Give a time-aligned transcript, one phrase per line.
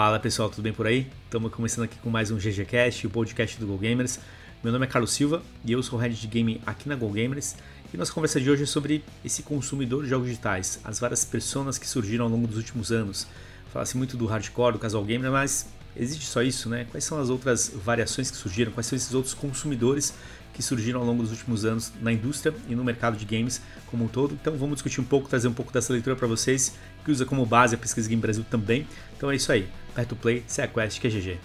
[0.00, 1.06] Fala pessoal, tudo bem por aí?
[1.26, 4.18] Estamos começando aqui com mais um GGCast, o podcast do Go Gamers.
[4.64, 7.10] Meu nome é Carlos Silva e eu sou o head de game aqui na Go
[7.10, 7.54] Gamers.
[7.92, 11.76] E nossa conversa de hoje é sobre esse consumidor de jogos digitais, as várias personas
[11.76, 13.26] que surgiram ao longo dos últimos anos.
[13.70, 16.86] Fala-se muito do hardcore, do casual gamer, mas existe só isso, né?
[16.90, 18.72] Quais são as outras variações que surgiram?
[18.72, 20.14] Quais são esses outros consumidores
[20.54, 24.04] que surgiram ao longo dos últimos anos na indústria e no mercado de games como
[24.04, 24.34] um todo.
[24.34, 26.74] Então vamos discutir um pouco, trazer um pouco dessa leitura para vocês,
[27.04, 28.86] que usa como base a pesquisa Game Brasil também.
[29.16, 29.68] Então é isso aí.
[29.94, 30.44] Perto Play,
[30.74, 31.38] Quest, que é GG.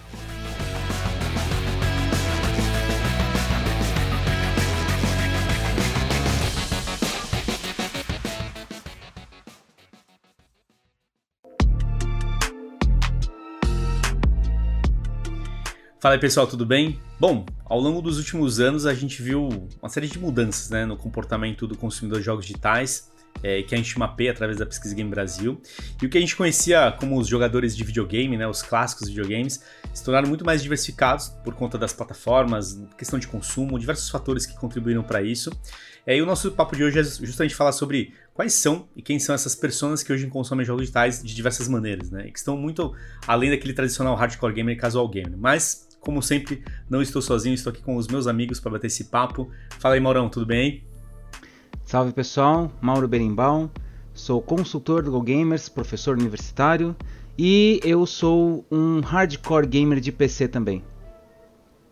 [16.06, 17.00] Fala aí pessoal, tudo bem?
[17.18, 19.48] Bom, ao longo dos últimos anos a gente viu
[19.82, 23.10] uma série de mudanças né, no comportamento do consumidor de jogos digitais,
[23.42, 25.60] é, que a gente mapeia através da Pesquisa Game Brasil.
[26.00, 29.62] E o que a gente conhecia como os jogadores de videogame, né, os clássicos videogames,
[29.92, 34.56] se tornaram muito mais diversificados por conta das plataformas, questão de consumo, diversos fatores que
[34.56, 35.50] contribuíram para isso.
[36.06, 39.18] É, e o nosso papo de hoje é justamente falar sobre quais são e quem
[39.18, 42.30] são essas pessoas que hoje consomem jogos digitais de diversas maneiras, né?
[42.30, 42.94] Que estão muito
[43.26, 45.36] além daquele tradicional hardcore gamer e casual gamer.
[45.36, 49.06] Mas como sempre, não estou sozinho, estou aqui com os meus amigos para bater esse
[49.06, 49.50] papo.
[49.80, 50.85] Fala aí, Maurão, tudo bem?
[51.86, 53.70] Salve pessoal, Mauro Berimbau,
[54.12, 56.96] sou consultor do GoGamers, professor universitário
[57.38, 60.82] e eu sou um hardcore gamer de PC também.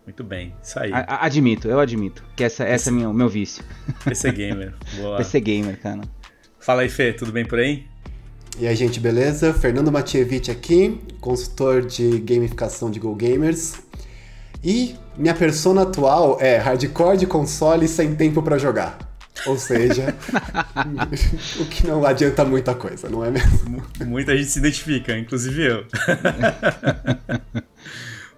[0.04, 0.90] Muito bem, isso aí.
[0.92, 3.62] A admito, eu admito que essa, essa é o meu vício.
[4.02, 5.16] PC Gamer, boa.
[5.18, 6.00] PC Gamer, cara.
[6.58, 7.86] Fala aí, Fê, tudo bem por aí?
[8.58, 9.54] E aí, gente, beleza?
[9.54, 13.80] Fernando Matievich aqui, consultor de gamificação de Go Gamers.
[14.62, 19.03] E minha persona atual é hardcore de console sem tempo para jogar.
[19.46, 20.14] Ou seja,
[21.60, 23.82] o que não adianta muita coisa, não é mesmo?
[24.06, 25.86] Muita gente se identifica, inclusive eu.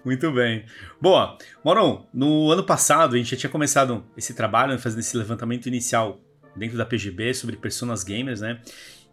[0.05, 0.65] Muito bem.
[1.01, 1.37] Boa.
[1.65, 5.67] Morão, no ano passado a gente já tinha começado esse trabalho, né, fazendo esse levantamento
[5.67, 6.21] inicial
[6.57, 8.61] dentro da PGB sobre personas gamers, né?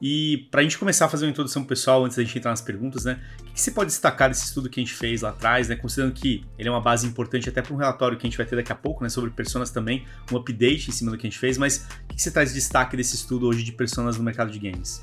[0.06, 2.60] E para a gente começar a fazer uma introdução pessoal, antes da gente entrar nas
[2.60, 3.22] perguntas, né?
[3.40, 5.78] O que, você pode destacar desse estudo que a gente fez lá atrás, né?
[5.78, 8.46] Considerando que ele é uma base importante até para um relatório que a gente vai
[8.46, 9.08] ter daqui a pouco, né?
[9.08, 12.22] Sobre personas também, um update em cima do que a gente fez, mas o que,
[12.22, 15.02] você traz de destaque desse estudo hoje de personas no mercado de games?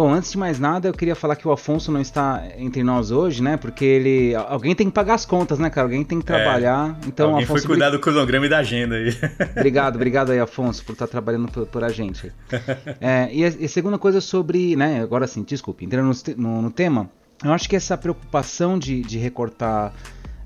[0.00, 3.10] Bom, antes de mais nada, eu queria falar que o Afonso não está entre nós
[3.10, 3.58] hoje, né?
[3.58, 4.34] Porque ele.
[4.34, 5.88] Alguém tem que pagar as contas, né, cara?
[5.88, 6.36] Alguém tem que é.
[6.36, 6.98] trabalhar.
[7.04, 7.60] É, então, alguém Afonso.
[7.60, 9.14] foi cuidar do cronograma e da agenda aí.
[9.54, 12.32] Obrigado, obrigado aí, Afonso, por estar trabalhando por, por a gente.
[12.98, 14.74] É, e, a, e a segunda coisa sobre.
[14.74, 15.02] né?
[15.02, 17.10] Agora sim, desculpe, entrando no, no, no tema,
[17.44, 19.92] eu acho que essa preocupação de, de recortar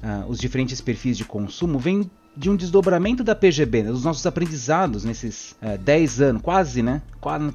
[0.02, 4.26] uh, os diferentes perfis de consumo vem de um desdobramento da PGB, né, dos nossos
[4.26, 7.00] aprendizados nesses é, 10 anos, quase, né?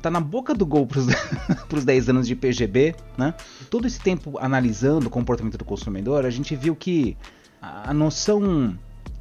[0.02, 3.34] Tá na boca do gol para os 10 anos de PGB, né?
[3.70, 7.18] Todo esse tempo analisando o comportamento do consumidor, a gente viu que
[7.62, 8.78] a, noção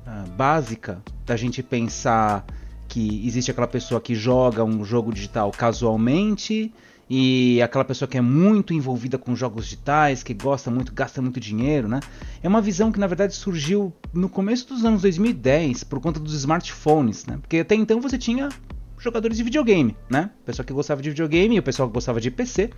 [0.07, 2.47] uh, básica da gente pensar
[2.87, 6.73] que existe aquela pessoa que joga um jogo digital casualmente
[7.11, 11.41] e aquela pessoa que é muito envolvida com jogos digitais, que gosta muito, gasta muito
[11.41, 12.01] dinheiro, né?
[12.43, 16.35] É uma visão que na verdade surgiu no começo dos anos 2010 por conta dos
[16.35, 17.39] smartphones, né?
[17.41, 18.51] Porque até então você tinha
[18.99, 20.31] jogadores de videogame, né?
[20.45, 22.71] Pessoa que gostava de videogame e o pessoal que gostava de PC.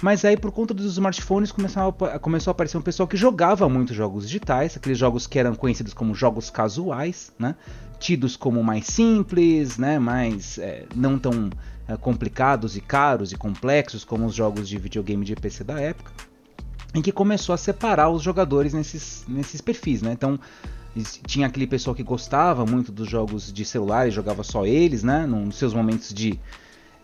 [0.00, 3.68] Mas aí, por conta dos smartphones, começou a, começou a aparecer um pessoal que jogava
[3.68, 7.56] muito jogos digitais, aqueles jogos que eram conhecidos como jogos casuais, né?
[7.98, 9.98] Tidos como mais simples, né?
[9.98, 11.50] Mais é, não tão
[11.96, 16.12] complicados e caros e complexos como os jogos de videogame de PC da época,
[16.94, 20.12] em que começou a separar os jogadores nesses, nesses perfis, né?
[20.12, 20.38] Então
[21.26, 25.26] tinha aquele pessoal que gostava muito dos jogos de celular e jogava só eles, né?
[25.26, 26.38] Nos seus momentos de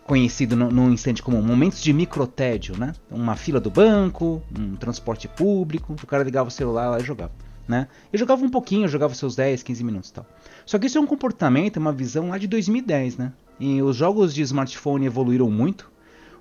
[0.05, 2.93] conhecido no, num instante como momentos de microtédio, né?
[3.09, 7.31] Uma fila do banco, um transporte público, o cara ligava o celular lá e jogava,
[7.67, 7.87] né?
[8.11, 10.25] Eu jogava um pouquinho, eu jogava seus 10, 15 minutos e tal.
[10.65, 13.33] Só que isso é um comportamento, é uma visão lá de 2010, né?
[13.59, 15.89] E os jogos de smartphone evoluíram muito,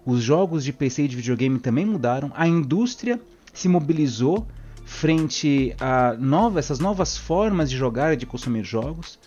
[0.05, 3.21] os jogos de PC e de videogame também mudaram, a indústria
[3.53, 4.47] se mobilizou
[4.85, 9.19] frente a nova, essas novas formas de jogar e de consumir jogos.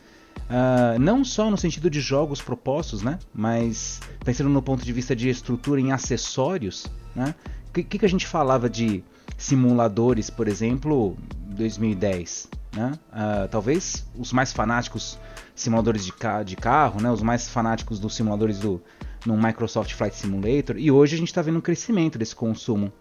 [0.48, 3.20] Uh, não só no sentido de jogos propostos, né?
[3.34, 6.86] mas pensando no ponto de vista de estrutura em acessórios.
[7.16, 7.36] O né?
[7.74, 9.04] que, que, a gente falava de
[9.38, 11.16] simuladores, por exemplo,
[11.56, 12.50] 2010?
[12.76, 12.94] Né?
[13.12, 15.18] Uh, talvez os mais fanáticos
[15.56, 17.10] simuladores de, ca de carro, né?
[17.10, 18.82] os mais fanáticos dos simuladores do
[19.26, 20.78] no Microsoft Flight Simulator.
[20.78, 22.92] E hoje a gente está vendo um crescimento desse consumo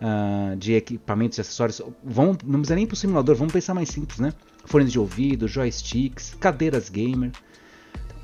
[0.00, 1.80] uh, de equipamentos e acessórios.
[2.02, 4.32] Vamos, não precisa nem para o simulador, vamos pensar mais simples, né?
[4.64, 7.30] Fones de ouvido, joysticks, cadeiras gamer.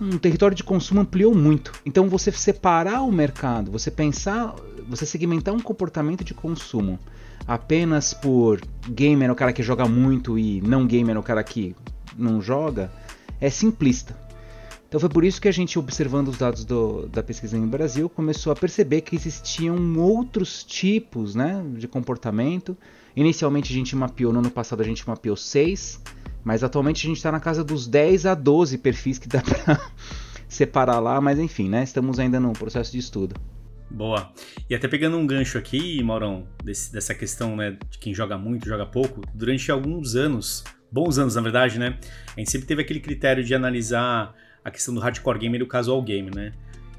[0.01, 1.73] um território de consumo ampliou muito.
[1.85, 4.55] Então você separar o mercado, você pensar,
[4.89, 6.99] você segmentar um comportamento de consumo
[7.47, 11.43] apenas por gamer é o cara que joga muito e não gamer é o cara
[11.43, 11.75] que
[12.17, 12.91] não joga,
[13.41, 14.17] é simplista.
[14.89, 18.11] Então foi por isso que a gente, observando os dados do, da pesquisa no Brasil,
[18.11, 22.77] começou a perceber que existiam outros tipos né, de comportamento.
[23.17, 25.99] Inicialmente a gente mapeou, no ano passado a gente mapeou 6,
[26.45, 29.81] mas atualmente a gente está na casa dos 10 a 12 perfis que dá para
[30.47, 33.35] separar lá, mas enfim, né, estamos ainda no processo de estudo.
[33.93, 34.33] Boa.
[34.71, 38.67] E até pegando um gancho aqui, Maurão, desse, dessa questão né, de quem joga muito,
[38.67, 41.99] joga pouco, durante alguns anos, bons anos na verdade, né,
[42.35, 44.35] a gente sempre teve aquele critério de analisar
[44.65, 46.53] a questão do hardcore gamer e o casual game, né?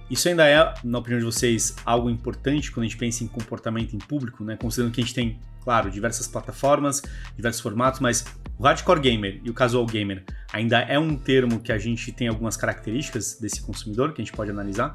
[0.10, 3.96] Isso ainda é, na opinião de vocês, algo importante quando a gente pensa em comportamento
[3.96, 4.58] em público, né?
[4.58, 7.02] Considerando que a gente tem, claro, diversas plataformas,
[7.36, 8.26] diversos formatos, mas
[8.60, 12.28] o hardcore gamer e o casual gamer ainda é um termo que a gente tem
[12.28, 14.92] algumas características desse consumidor que a gente pode analisar?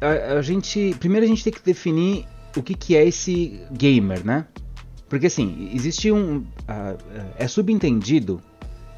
[0.00, 4.24] A, a gente, primeiro a gente tem que definir o que, que é esse gamer,
[4.24, 4.46] né?
[5.08, 6.38] Porque assim, existe um.
[6.38, 6.44] Uh,
[7.36, 8.42] é subentendido,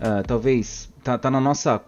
[0.01, 1.81] uh, talvez, tá, tá na nossa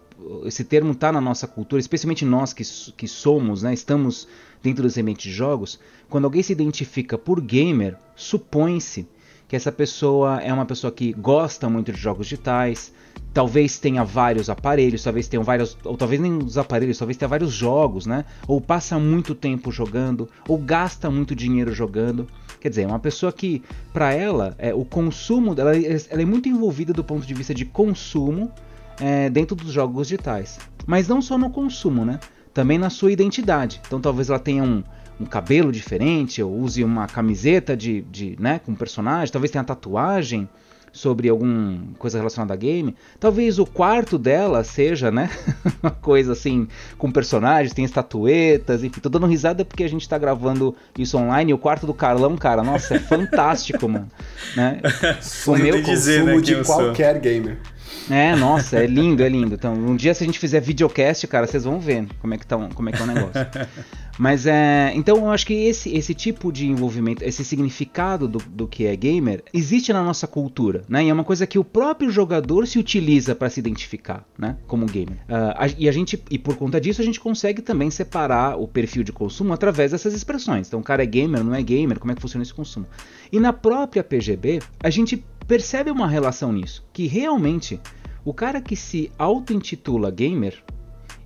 [0.45, 2.65] esse termo está na nossa cultura, especialmente nós que,
[2.97, 4.29] que somos, né, estamos
[4.63, 9.09] dentro dos ambientes de jogos, quando alguém se identifica por gamer, supõe-se
[9.49, 12.93] que essa pessoa é uma pessoa que gosta muito de jogos digitais,
[13.33, 17.53] talvez tenha vários aparelhos, talvez tenha vários, ou talvez nem os aparelhos, talvez tenha vários
[17.53, 18.25] jogos, né?
[18.47, 22.29] Ou passa muito tempo jogando, ou gasta muito dinheiro jogando.
[22.61, 23.63] Quer dizer, é uma pessoa que,
[23.93, 27.65] para ela, é, o consumo dela, ela é muito envolvida do ponto de vista de
[27.65, 28.53] consumo
[29.01, 30.61] é, dentro dos jogos digitais.
[30.87, 32.21] Mas não só no consumo, né?
[32.53, 33.81] Também na sua identidade.
[33.87, 34.85] Então talvez ela tenha um,
[35.19, 39.65] um cabelo diferente, ou use uma camiseta de, de, né, com um personagem, talvez tenha
[39.65, 40.49] tatuagem
[40.93, 42.95] sobre alguma coisa relacionada a game.
[43.19, 45.31] Talvez o quarto dela seja, né,
[45.83, 46.69] uma coisa assim,
[46.99, 49.01] com personagens, tem estatuetas, enfim.
[49.01, 52.37] Tô dando risada porque a gente tá gravando isso online e o quarto do Carlão,
[52.37, 54.09] cara, nossa, é fantástico, mano.
[54.57, 54.81] Né?
[55.47, 57.59] O meu consumo dizer, né, de qualquer gamer.
[58.11, 59.55] É, nossa, é lindo, é lindo.
[59.55, 62.47] Então, um dia se a gente fizer videocast, cara, vocês vão ver como é que,
[62.47, 63.33] tá, como é, que é o negócio.
[64.19, 64.93] Mas é.
[64.95, 68.95] Então eu acho que esse, esse tipo de envolvimento, esse significado do, do que é
[68.95, 71.05] gamer, existe na nossa cultura, né?
[71.05, 74.57] E é uma coisa que o próprio jogador se utiliza para se identificar, né?
[74.67, 75.19] Como gamer.
[75.29, 78.69] Uh, a, e a gente, e por conta disso, a gente consegue também separar o
[78.69, 80.69] perfil de consumo através dessas expressões.
[80.69, 82.87] Então, o cara é gamer, não é gamer, como é que funciona esse consumo?
[83.31, 87.81] E na própria PGB, a gente percebe uma relação nisso, que realmente
[88.25, 90.63] o cara que se auto-intitula gamer,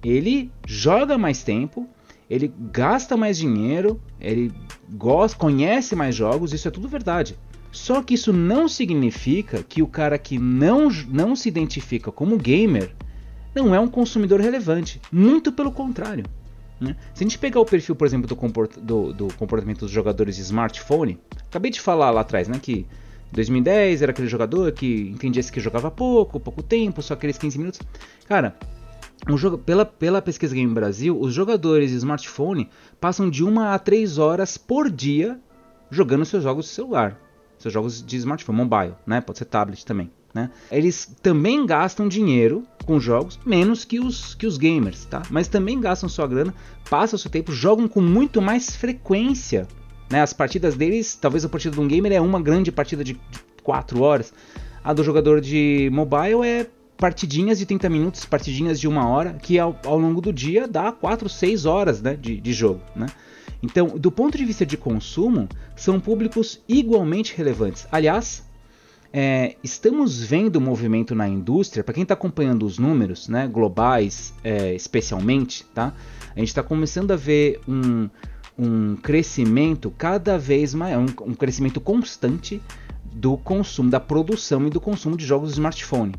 [0.02, 1.88] ele joga mais tempo,
[2.28, 4.52] ele gasta mais dinheiro, ele
[4.90, 7.38] gosta, conhece mais jogos, isso é tudo verdade.
[7.70, 12.94] Só que isso não significa que o cara que não, não se identifica como gamer
[13.54, 15.00] não é um consumidor relevante.
[15.12, 16.24] Muito pelo contrário.
[16.80, 16.96] Né?
[17.14, 20.36] Se a gente pegar o perfil, por exemplo, do, comport do, do comportamento dos jogadores
[20.36, 21.18] de smartphone,
[21.48, 22.86] acabei de falar lá atrás né, que
[23.32, 27.80] 2010 era aquele jogador que entendia que jogava pouco, pouco tempo, só aqueles 15 minutos.
[28.26, 28.56] Cara,
[29.36, 32.68] jogo, pela, pela pesquisa Game Brasil, os jogadores de smartphone
[33.00, 35.38] passam de 1 a 3 horas por dia
[35.90, 37.20] jogando seus jogos de celular,
[37.58, 39.20] seus jogos de smartphone, mobile, né?
[39.20, 40.10] Pode ser tablet também.
[40.34, 40.50] Né?
[40.70, 45.22] Eles também gastam dinheiro com jogos, menos que os, que os gamers, tá?
[45.30, 46.52] Mas também gastam sua grana,
[46.90, 49.66] passam seu tempo, jogam com muito mais frequência
[50.10, 50.22] né?
[50.22, 53.18] As partidas deles, talvez a partida de um gamer é uma grande partida de
[53.62, 54.32] 4 horas.
[54.82, 59.58] A do jogador de mobile é partidinhas de 30 minutos, partidinhas de uma hora, que
[59.58, 62.80] ao, ao longo do dia dá 4, 6 horas né, de, de jogo.
[62.94, 63.06] Né?
[63.62, 67.86] Então, do ponto de vista de consumo, são públicos igualmente relevantes.
[67.90, 68.44] Aliás,
[69.12, 74.74] é, estamos vendo movimento na indústria, para quem está acompanhando os números né, globais, é,
[74.74, 75.94] especialmente, tá?
[76.34, 78.08] a gente está começando a ver um,
[78.58, 82.60] um crescimento cada vez maior, um, um crescimento constante
[83.04, 86.14] do consumo, da produção e do consumo de jogos de smartphone.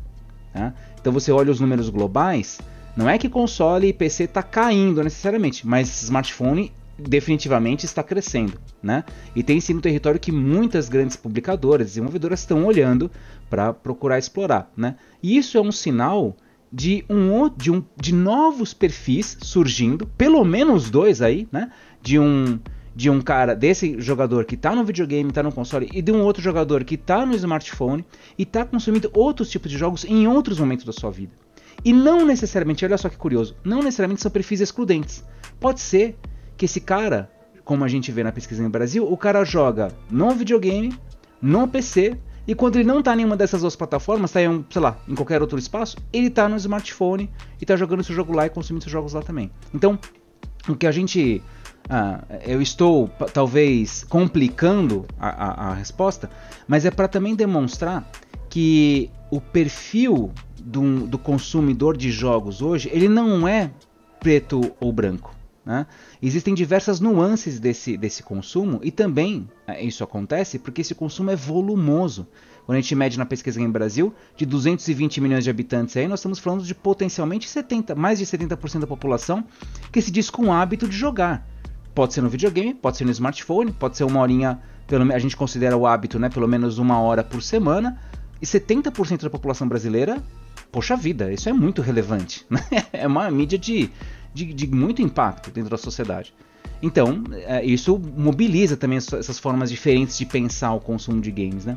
[0.52, 0.72] Tá?
[1.00, 2.60] Então você olha os números globais,
[2.96, 9.04] não é que console e PC está caindo necessariamente, mas smartphone definitivamente está crescendo, né?
[9.36, 13.08] E tem sido um território que muitas grandes publicadoras, desenvolvedoras estão olhando
[13.48, 14.96] para procurar explorar, né?
[15.22, 16.36] E isso é um sinal
[16.72, 21.70] de um de, um, de novos perfis surgindo, pelo menos dois aí, né?
[22.02, 22.58] de um
[22.98, 26.20] de um cara desse jogador que está no videogame, está no console e de um
[26.20, 28.04] outro jogador que está no smartphone
[28.36, 31.30] e está consumindo outros tipos de jogos em outros momentos da sua vida.
[31.84, 35.24] E não necessariamente, olha só que curioso, não necessariamente são perfis excludentes.
[35.60, 36.16] Pode ser
[36.56, 37.30] que esse cara,
[37.64, 40.92] como a gente vê na pesquisa no Brasil, o cara joga no videogame,
[41.40, 44.82] no PC E quando ele não está em nenhuma dessas duas plataformas, está em, sei
[44.82, 48.46] lá, em qualquer outro espaço, ele está no smartphone e está jogando seu jogo lá
[48.46, 49.52] e consumindo seus jogos lá também.
[49.72, 49.96] Então,
[50.66, 51.42] o que a gente.
[51.90, 56.30] Ah, eu estou talvez complicando a, a, a resposta,
[56.66, 58.06] mas é para também demonstrar
[58.50, 60.30] que o perfil
[60.60, 63.70] do, do consumidor de jogos hoje ele não é
[64.20, 65.34] preto ou branco.
[65.64, 65.86] Né?
[66.22, 71.36] Existem diversas nuances desse, desse consumo e também é, isso acontece porque esse consumo é
[71.36, 72.26] volumoso.
[72.64, 76.20] Quando a gente mede na pesquisa em Brasil, de 220 milhões de habitantes aí, nós
[76.20, 79.42] estamos falando de potencialmente 70, mais de 70% da população
[79.90, 81.46] que se diz com o hábito de jogar.
[81.94, 85.36] Pode ser no videogame, pode ser no smartphone, pode ser uma horinha, pelo, a gente
[85.36, 87.98] considera o hábito, né, pelo menos uma hora por semana,
[88.40, 90.22] e 70% da população brasileira,
[90.70, 92.46] poxa vida, isso é muito relevante.
[92.50, 92.60] Né?
[92.92, 93.90] É uma mídia de
[94.32, 96.32] de, de muito impacto dentro da sociedade.
[96.80, 101.76] Então, é, isso mobiliza também essas formas diferentes de pensar o consumo de games, né?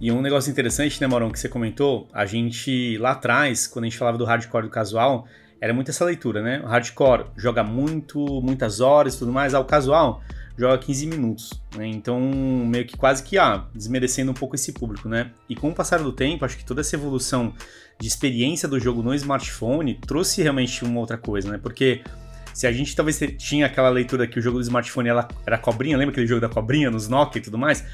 [0.00, 3.88] E um negócio interessante, né, Maurão, que você comentou, a gente lá atrás, quando a
[3.88, 5.26] gente falava do hardcore do casual,
[5.64, 6.60] era muito essa leitura, né?
[6.62, 10.22] O hardcore joga muito, muitas horas e tudo mais, ah, o casual
[10.58, 11.86] joga 15 minutos, né?
[11.86, 15.30] Então, meio que quase que, ah, desmerecendo um pouco esse público, né?
[15.48, 17.54] E com o passar do tempo, acho que toda essa evolução
[17.98, 21.56] de experiência do jogo no smartphone trouxe realmente uma outra coisa, né?
[21.56, 22.02] Porque
[22.52, 25.96] se a gente talvez tinha aquela leitura que o jogo do smartphone ela, era cobrinha,
[25.96, 27.86] lembra aquele jogo da cobrinha nos Nokia e tudo mais?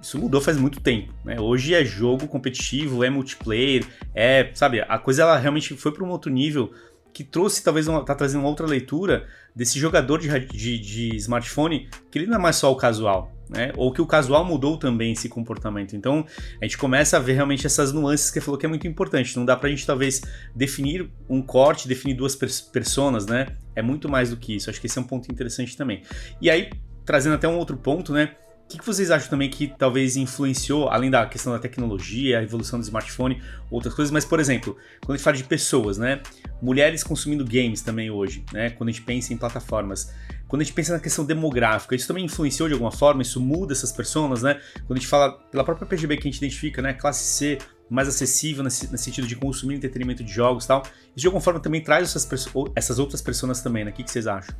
[0.00, 1.40] Isso mudou faz muito tempo, né?
[1.40, 6.10] Hoje é jogo competitivo, é multiplayer, é, sabe, a coisa ela realmente foi para um
[6.10, 6.72] outro nível
[7.16, 11.88] que trouxe, talvez, uma, tá trazendo uma outra leitura desse jogador de, de, de, smartphone,
[12.10, 13.72] que ele não é mais só o casual, né?
[13.74, 15.96] Ou que o casual mudou também esse comportamento.
[15.96, 16.26] Então,
[16.60, 19.34] a gente começa a ver realmente essas nuances que falou que é muito importante.
[19.34, 20.20] Não dá pra gente, talvez,
[20.54, 23.46] definir um corte, definir duas pers personas, né?
[23.74, 24.68] É muito mais do que isso.
[24.68, 26.02] Acho que esse é um ponto interessante também.
[26.38, 26.68] E aí,
[27.06, 28.36] trazendo até um outro ponto, né?
[28.66, 32.42] O que, que, vocês acham também que talvez influenciou, além da questão da tecnologia, a
[32.42, 36.20] evolução do smartphone, outras coisas, mas, por exemplo, quando a gente fala de pessoas, né?
[36.60, 38.70] Mulheres consumindo games também hoje, né?
[38.70, 40.12] Quando a gente pensa em plataformas.
[40.48, 43.22] Quando a gente pensa na questão demográfica, isso também influenciou de alguma forma?
[43.22, 44.60] Isso muda essas pessoas, né?
[44.84, 46.92] Quando a gente fala pela própria PGB que a gente identifica, né?
[46.92, 47.58] Classe C,
[47.88, 50.82] mais acessível nesse sentido de consumir entretenimento de jogos e tal.
[50.82, 52.28] Isso de alguma forma também traz essas,
[52.74, 53.92] essas outras pessoas também, né?
[53.92, 54.52] O que, que vocês acham?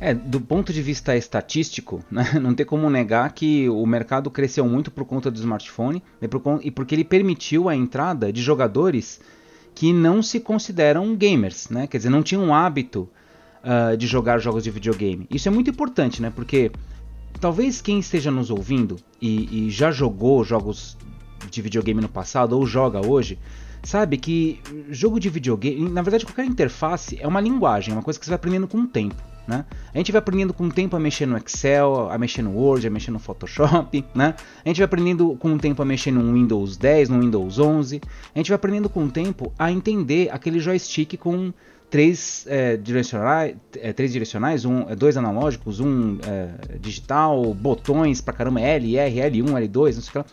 [0.00, 4.68] É, do ponto de vista estatístico, né, não tem como negar que o mercado cresceu
[4.68, 6.02] muito por conta do smartphone
[6.62, 9.20] e porque ele permitiu a entrada de jogadores
[9.74, 11.86] que não se consideram gamers, né?
[11.86, 13.08] quer dizer, não tinham um hábito
[13.62, 15.26] uh, de jogar jogos de videogame.
[15.30, 16.32] Isso é muito importante, né?
[16.34, 16.72] porque
[17.40, 20.96] talvez quem esteja nos ouvindo e, e já jogou jogos
[21.48, 23.38] de videogame no passado ou joga hoje,
[23.82, 28.18] sabe que jogo de videogame, na verdade qualquer interface é uma linguagem, é uma coisa
[28.18, 29.16] que você vai aprendendo com o tempo.
[29.48, 29.64] Né?
[29.94, 32.86] A gente vai aprendendo com o tempo a mexer no Excel, a mexer no Word,
[32.86, 34.34] a mexer no Photoshop, né?
[34.62, 37.98] A gente vai aprendendo com o tempo a mexer no Windows 10, no Windows 11.
[38.34, 41.50] A gente vai aprendendo com o tempo a entender aquele joystick com
[41.88, 48.34] três, é, direcionais, é, três direcionais, um, é, dois analógicos, um é, digital, botões pra
[48.34, 50.26] caramba, L, R, L1, L2, não sei o que lá.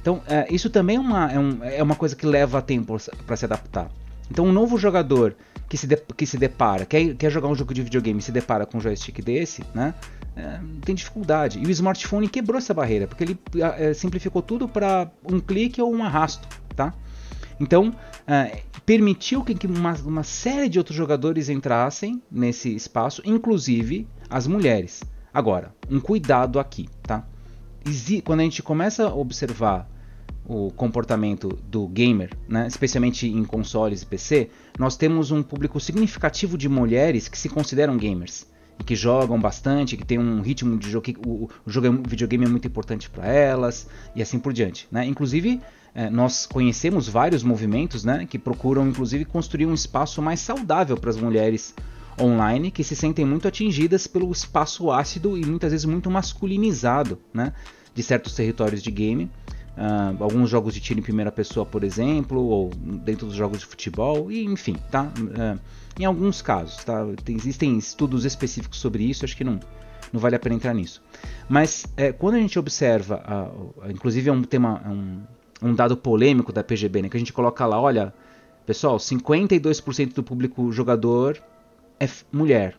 [0.00, 2.96] Então, isso também é uma, é, um, é uma coisa que leva tempo
[3.26, 3.90] para se adaptar.
[4.30, 5.34] Então, um novo jogador
[5.68, 8.32] que se, de, que se depara, quer, quer jogar um jogo de videogame e se
[8.32, 9.94] depara com um joystick desse, né?
[10.34, 11.58] É, tem dificuldade.
[11.58, 13.38] E o smartphone quebrou essa barreira, porque ele
[13.76, 16.94] é, simplificou tudo para um clique ou um arrasto, tá?
[17.60, 17.94] Então,
[18.26, 24.46] é, permitiu que, que uma, uma, série de outros jogadores entrassem nesse espaço, inclusive as
[24.46, 25.02] mulheres.
[25.34, 27.26] Agora, um cuidado aqui, tá?
[28.24, 29.88] Quando a gente começa a observar
[30.48, 36.56] o comportamento do gamer, né, especialmente em consoles e PC, nós temos um público significativo
[36.56, 38.46] de mulheres que se consideram gamers
[38.80, 41.90] e que jogam bastante, que tem um ritmo de jogo, que o, o jogo é,
[42.08, 44.88] videogame é muito importante para elas e assim por diante.
[44.90, 45.04] Né?
[45.04, 45.60] Inclusive,
[45.94, 51.10] é, nós conhecemos vários movimentos né, que procuram, inclusive, construir um espaço mais saudável para
[51.10, 51.74] as mulheres
[52.18, 57.52] online que se sentem muito atingidas pelo espaço ácido e muitas vezes muito masculinizado né,
[57.94, 59.30] de certos territórios de game
[59.78, 63.66] Uh, alguns jogos de tiro em primeira pessoa, por exemplo, ou dentro dos jogos de
[63.66, 65.04] futebol, e enfim, tá?
[65.16, 65.56] Uh,
[66.00, 67.06] em alguns casos, tá?
[67.24, 69.60] Tem, existem estudos específicos sobre isso, acho que não,
[70.12, 71.00] não vale a pena entrar nisso.
[71.48, 73.22] Mas é, quando a gente observa,
[73.54, 75.22] uh, inclusive é um tema, é um,
[75.62, 78.12] um, dado polêmico da PGB, né, que a gente coloca lá, olha,
[78.66, 81.40] pessoal, 52% do público jogador
[82.00, 82.76] é mulher.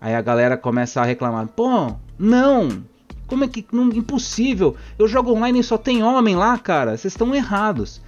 [0.00, 2.82] Aí a galera começa a reclamar, pô, não,
[3.26, 3.64] como é que.
[3.72, 4.76] Não, impossível.
[4.98, 6.96] Eu jogo online e só tem homem lá, cara.
[6.96, 8.00] Vocês estão errados.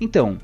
[0.00, 0.38] Então,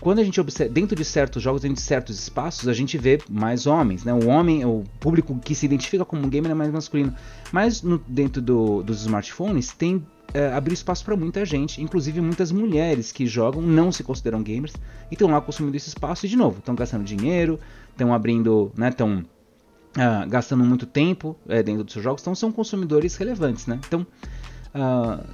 [0.00, 3.18] quando a gente observa, dentro de certos jogos, dentro de certos espaços, a gente vê
[3.28, 4.12] mais homens, né?
[4.12, 7.14] O homem, o público que se identifica como gamer é mais masculino.
[7.52, 12.52] Mas no, dentro do, dos smartphones tem é, abriu espaço para muita gente, inclusive muitas
[12.52, 14.72] mulheres que jogam, não se consideram gamers,
[15.10, 17.58] e estão lá consumindo esse espaço e, de novo, estão gastando dinheiro,
[17.90, 19.24] estão abrindo, né, estão
[19.96, 23.80] uh, gastando muito tempo é, dentro dos seus jogos, então são consumidores relevantes, né?
[23.86, 24.06] Então,
[24.74, 25.24] uh,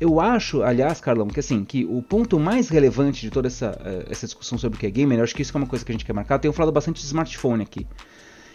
[0.00, 4.10] eu acho, aliás, Carlão, que assim, que o ponto mais relevante de toda essa, uh,
[4.10, 5.92] essa discussão sobre o que é gamer, eu acho que isso é uma coisa que
[5.92, 7.86] a gente quer marcar, eu tenho falado bastante de smartphone aqui.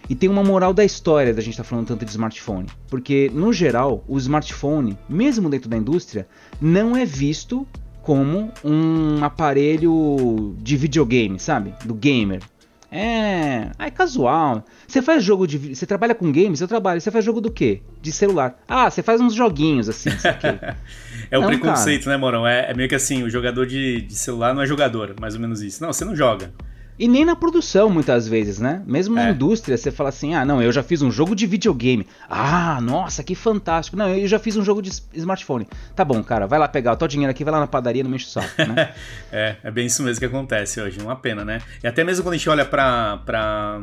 [0.10, 2.68] E tem uma moral da história da gente estar tá falando tanto de smartphone.
[2.90, 6.28] Porque, no geral, o smartphone, mesmo dentro da indústria,
[6.62, 7.68] não é visto
[8.02, 11.74] como um aparelho de videogame, sabe?
[11.84, 12.42] Do gamer.
[12.90, 14.64] É, é casual.
[14.88, 15.75] Você faz jogo de.
[15.75, 16.62] Você trabalha com games?
[16.62, 17.01] Eu trabalho.
[17.01, 17.82] Você faz jogo do quê?
[18.01, 18.58] De celular.
[18.67, 20.10] Ah, você faz uns joguinhos assim,
[21.29, 22.15] É o não, preconceito, cara.
[22.15, 22.48] né, Morão?
[22.48, 25.41] É, é, meio que assim: o jogador de, de celular não é jogador, mais ou
[25.41, 25.84] menos isso.
[25.84, 26.53] Não, você não joga.
[27.00, 28.82] E nem na produção, muitas vezes, né?
[28.88, 29.32] Mesmo na é.
[29.32, 32.08] indústria, você fala assim: ah, não, eu já fiz um jogo de videogame.
[32.27, 33.96] Ah, nossa, que fantástico.
[33.96, 35.67] Não, eu já fiz um jogo de smartphone.
[35.96, 38.10] Tá bom, cara, vai lá pegar o teu dinheiro aqui, vai lá na padaria, não
[38.10, 38.94] mexe o saco, né?
[39.32, 41.00] é, é bem isso mesmo que acontece hoje.
[41.00, 41.62] Uma pena, né?
[41.84, 43.79] E até mesmo quando a gente olha pra, pra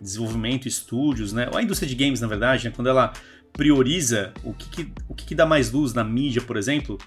[0.00, 1.48] desenvolvimento, estúdios, né?
[1.50, 2.72] Ou a indústria de games, na verdade, né?
[2.74, 3.12] Quando ela
[3.52, 6.98] prioriza o que, que o que, que dá mais luz na mídia, por exemplo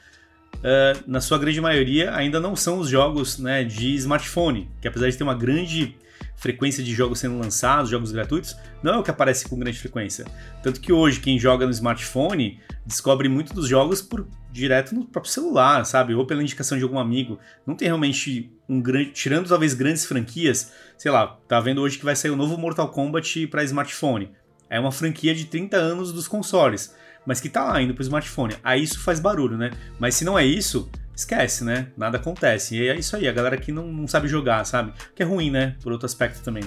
[0.58, 5.10] uh, na sua grande maioria, ainda não são os jogos né, de smartphone, que apesar
[5.10, 5.96] de ter uma grande
[6.38, 10.26] frequência de jogos sendo lançados, jogos gratuitos, não é o que aparece com grande frequência.
[10.64, 15.34] Tanto que hoje, quem joga no smartphone descobre muito dos jogos por direto no próprio
[15.34, 16.14] celular, sabe?
[16.14, 17.40] Ou pela indicação de algum amigo.
[17.66, 19.12] Não tem realmente um grande.
[19.12, 22.90] Tirando talvez grandes franquias, sei lá, tá vendo hoje que vai sair o novo Mortal
[22.90, 24.32] Kombat para smartphone.
[24.70, 26.96] É uma franquia de 30 anos dos consoles
[27.28, 28.56] mas que tá lá indo pro smartphone.
[28.64, 29.72] Aí isso faz barulho, né?
[30.00, 31.88] Mas se não é isso, esquece, né?
[31.98, 32.76] Nada acontece.
[32.76, 34.94] E é isso aí, a galera que não, não sabe jogar, sabe?
[35.16, 35.76] Que é ruim, né?
[35.82, 36.64] Por outro aspecto também.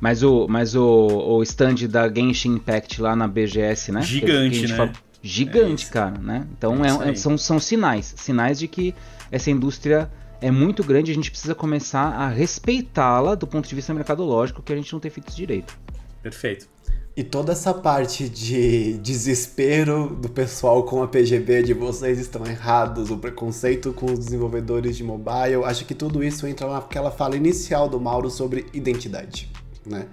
[0.00, 4.02] Mas o, mas o, o stand da Genshin Impact lá na BGS, né?
[4.02, 4.76] Gigante, né?
[4.76, 4.92] Fala...
[5.22, 6.46] Gigante, é cara, né?
[6.58, 8.12] Então é, é são, são sinais.
[8.16, 8.92] Sinais de que
[9.30, 10.10] essa indústria
[10.40, 14.60] é muito grande e a gente precisa começar a respeitá-la do ponto de vista mercadológico,
[14.60, 15.78] que a gente não tem feito direito.
[16.20, 16.66] Perfeito.
[17.14, 23.10] E toda essa parte de desespero do pessoal com a PGB de vocês estão errados,
[23.10, 27.86] o preconceito com os desenvolvedores de mobile, acho que tudo isso entra naquela fala inicial
[27.86, 29.50] do Mauro sobre identidade,
[29.84, 30.06] né?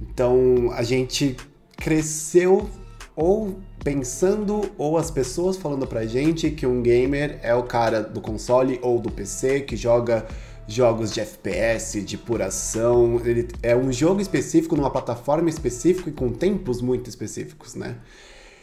[0.00, 1.36] Então, a gente
[1.76, 2.66] cresceu
[3.14, 8.22] ou pensando ou as pessoas falando pra gente que um gamer é o cara do
[8.22, 10.26] console ou do PC que joga
[10.66, 13.20] jogos de FPS, de puração.
[13.24, 17.96] Ele é um jogo específico numa plataforma específica e com tempos muito específicos, né?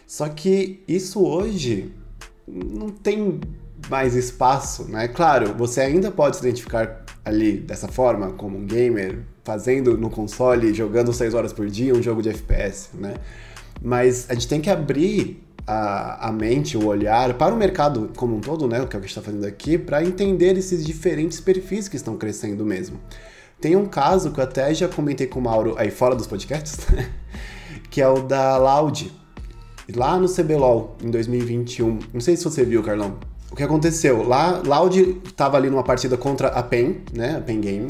[0.08, 1.94] Só que isso hoje
[2.48, 3.40] não tem
[3.90, 5.08] mais espaço, né?
[5.08, 10.74] Claro, você ainda pode se identificar ali dessa forma como um gamer, fazendo no console,
[10.74, 13.16] jogando 6 horas por dia um jogo de FPS, né?
[13.82, 18.36] Mas a gente tem que abrir a, a mente, o olhar para o mercado como
[18.36, 21.88] um todo, né, o que a gente está fazendo aqui, para entender esses diferentes perfis
[21.88, 23.00] que estão crescendo mesmo.
[23.62, 26.88] Tem um caso que eu até já comentei com o Mauro aí fora dos podcasts,
[27.90, 29.12] que é o da Loud,
[29.96, 32.00] lá no CBLOL, em 2021.
[32.14, 33.18] Não sei se você viu, Carlão.
[33.52, 34.24] O que aconteceu?
[34.24, 37.88] Lá, Loud estava ali numa partida contra a PEN, né, a PEN Game.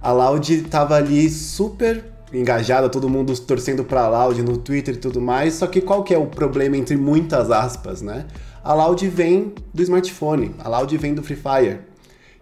[0.00, 5.20] A Loud estava ali super engajada, todo mundo torcendo pra Loud no Twitter e tudo
[5.20, 5.54] mais.
[5.54, 8.26] Só que qual que é o problema entre muitas aspas, né?
[8.62, 11.80] A Loud vem do smartphone, a Loud vem do Free Fire,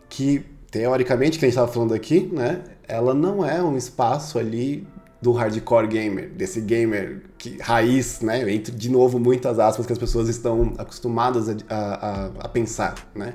[0.09, 2.63] que teoricamente, que a gente estava falando aqui, né?
[2.89, 4.87] Ela não é um espaço ali
[5.21, 8.51] do hardcore gamer, desse gamer que, raiz, né?
[8.53, 13.35] Entre de novo muitas aspas que as pessoas estão acostumadas a, a, a pensar, né?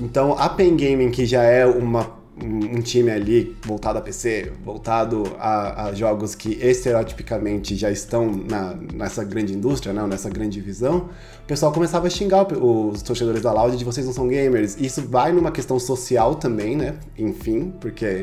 [0.00, 5.24] Então a Pen Gaming, que já é uma um time ali voltado a PC, voltado
[5.38, 11.08] a, a, jogos que estereotipicamente já estão na, nessa grande indústria, né, nessa grande visão,
[11.42, 14.76] o pessoal começava a xingar os torcedores da Loud de vocês não são gamers.
[14.78, 16.94] Isso vai numa questão social também, né?
[17.18, 18.22] Enfim, porque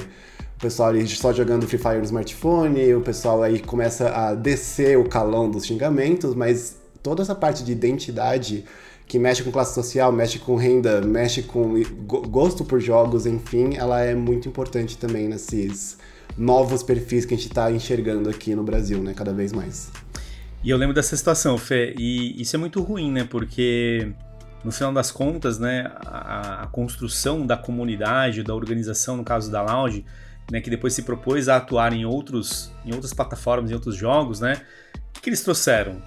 [0.58, 4.98] o pessoal ali só jogando Free Fire no smartphone, o pessoal aí começa a descer
[4.98, 8.66] o calão dos xingamentos, mas toda essa parte de identidade
[9.10, 11.74] que mexe com classe social, mexe com renda, mexe com
[12.06, 15.98] gosto por jogos, enfim, ela é muito importante também nesses
[16.38, 19.92] novos perfis que a gente está enxergando aqui no Brasil, né, cada vez mais.
[20.64, 24.12] E eu lembro dessa situação, Fê, e isso é muito ruim, né, porque
[24.64, 29.64] no final das contas, né, a, a construção da comunidade, da organização, no caso da
[29.64, 30.06] Lounge,
[30.52, 34.40] né, que depois se propôs a atuar em, outros, em outras plataformas, em outros jogos,
[34.40, 34.62] né,
[34.94, 36.00] o que, que eles trouxeram?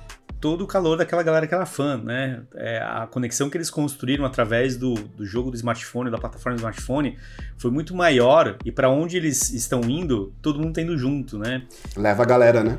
[0.42, 2.42] Todo o calor daquela galera que era fã, né?
[2.56, 6.58] É, a conexão que eles construíram através do, do jogo do smartphone, da plataforma do
[6.58, 7.16] smartphone,
[7.56, 11.62] foi muito maior e para onde eles estão indo, todo mundo tá indo junto, né?
[11.96, 12.76] Leva a galera, né?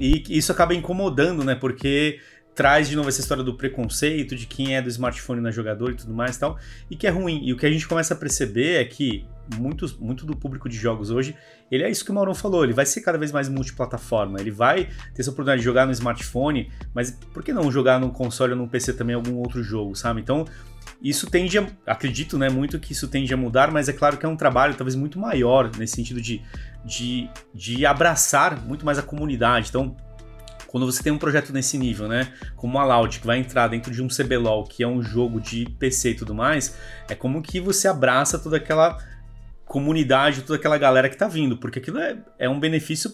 [0.00, 1.54] E isso acaba incomodando, né?
[1.54, 2.18] Porque
[2.54, 5.94] traz de novo essa história do preconceito, de quem é do smartphone na jogador e
[5.94, 6.58] tudo mais e tal,
[6.90, 7.40] e que é ruim.
[7.44, 9.26] E o que a gente começa a perceber é que
[9.58, 11.36] muito, muito do público de jogos hoje,
[11.70, 14.50] ele é isso que o Maurão falou, ele vai ser cada vez mais multiplataforma, ele
[14.50, 18.52] vai ter essa oportunidade de jogar no smartphone, mas por que não jogar num console
[18.52, 20.20] ou num PC também algum outro jogo, sabe?
[20.20, 20.46] Então,
[21.02, 24.24] isso tende a, acredito, né, muito que isso tende a mudar, mas é claro que
[24.24, 26.42] é um trabalho talvez muito maior nesse sentido de,
[26.84, 29.68] de, de abraçar muito mais a comunidade.
[29.68, 29.96] Então,
[30.74, 33.92] quando você tem um projeto nesse nível, né, como a Loud, que vai entrar dentro
[33.92, 36.76] de um CBLOL, que é um jogo de PC e tudo mais,
[37.08, 38.98] é como que você abraça toda aquela
[39.66, 43.08] comunidade, toda aquela galera que tá vindo, porque aquilo é, é um benefício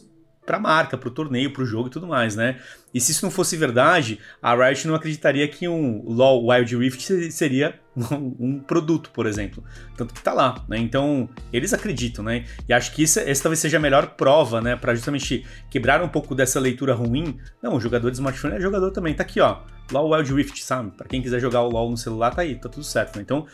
[0.51, 2.59] para a marca, para o torneio, para o jogo e tudo mais, né?
[2.93, 7.31] E se isso não fosse verdade, a Riot não acreditaria que um LoL Wild Rift
[7.31, 9.63] seria um, produto, por exemplo.
[9.97, 10.77] Tanto que tá lá, né?
[10.77, 12.47] Então, eles acreditam, né?
[12.69, 14.75] E acho que isso, essa talvez seja a melhor prova, né?
[14.75, 17.39] Para justamente quebrar um pouco dessa leitura ruim.
[17.63, 19.15] Não, o jogador de smartphone é jogador também.
[19.15, 19.59] Tá aqui, ó.
[19.91, 20.91] LoL Wild Rift, sabe?
[20.91, 23.23] Para quem quiser jogar o LoL no celular, tá aí, tá tudo certo, né?
[23.23, 23.47] Então,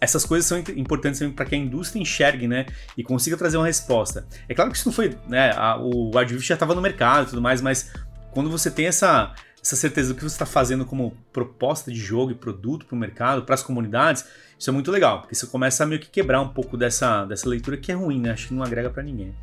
[0.00, 2.66] essas coisas são importantes para que a indústria enxergue, né,
[2.96, 4.26] e consiga trazer uma resposta.
[4.48, 7.26] É claro que isso não foi, né, a, o Wild Rift já estava no mercado
[7.26, 7.90] e tudo mais, mas
[8.30, 12.30] quando você tem essa, essa certeza do que você está fazendo como proposta de jogo
[12.32, 14.26] e produto para o mercado, para as comunidades,
[14.58, 17.48] isso é muito legal, porque você começa a meio que quebrar um pouco dessa, dessa
[17.48, 18.32] leitura que é ruim, né?
[18.32, 19.34] Acho que não agrega para ninguém.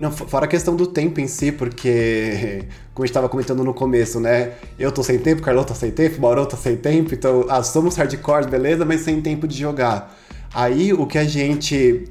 [0.00, 3.74] Não, fora a questão do tempo em si, porque, como a gente estava comentando no
[3.74, 4.54] começo, né?
[4.78, 7.96] Eu tô sem tempo, Carlão tá sem tempo, Mauro tá sem tempo, então, ah, somos
[7.96, 10.16] hardcore, beleza, mas sem tempo de jogar.
[10.54, 12.04] Aí, o que a gente,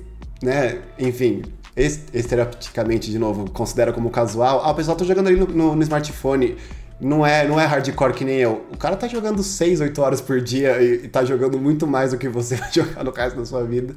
[0.43, 1.41] né, enfim,
[1.75, 5.82] estereotipicamente, de novo, considera como casual, ah, o pessoal tá jogando ali no, no, no
[5.82, 6.58] smartphone,
[6.99, 8.65] não é, não é hardcore que nem eu.
[8.71, 12.12] O cara tá jogando 6, 8 horas por dia e, e tá jogando muito mais
[12.12, 13.95] do que você vai jogar no resto da sua vida.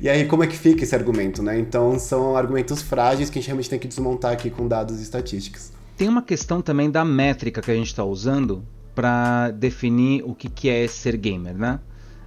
[0.00, 1.58] E aí, como é que fica esse argumento, né?
[1.58, 5.02] Então, são argumentos frágeis que a gente realmente tem que desmontar aqui com dados e
[5.02, 5.72] estatísticas.
[5.96, 10.48] Tem uma questão também da métrica que a gente está usando para definir o que,
[10.48, 11.78] que é ser gamer, né?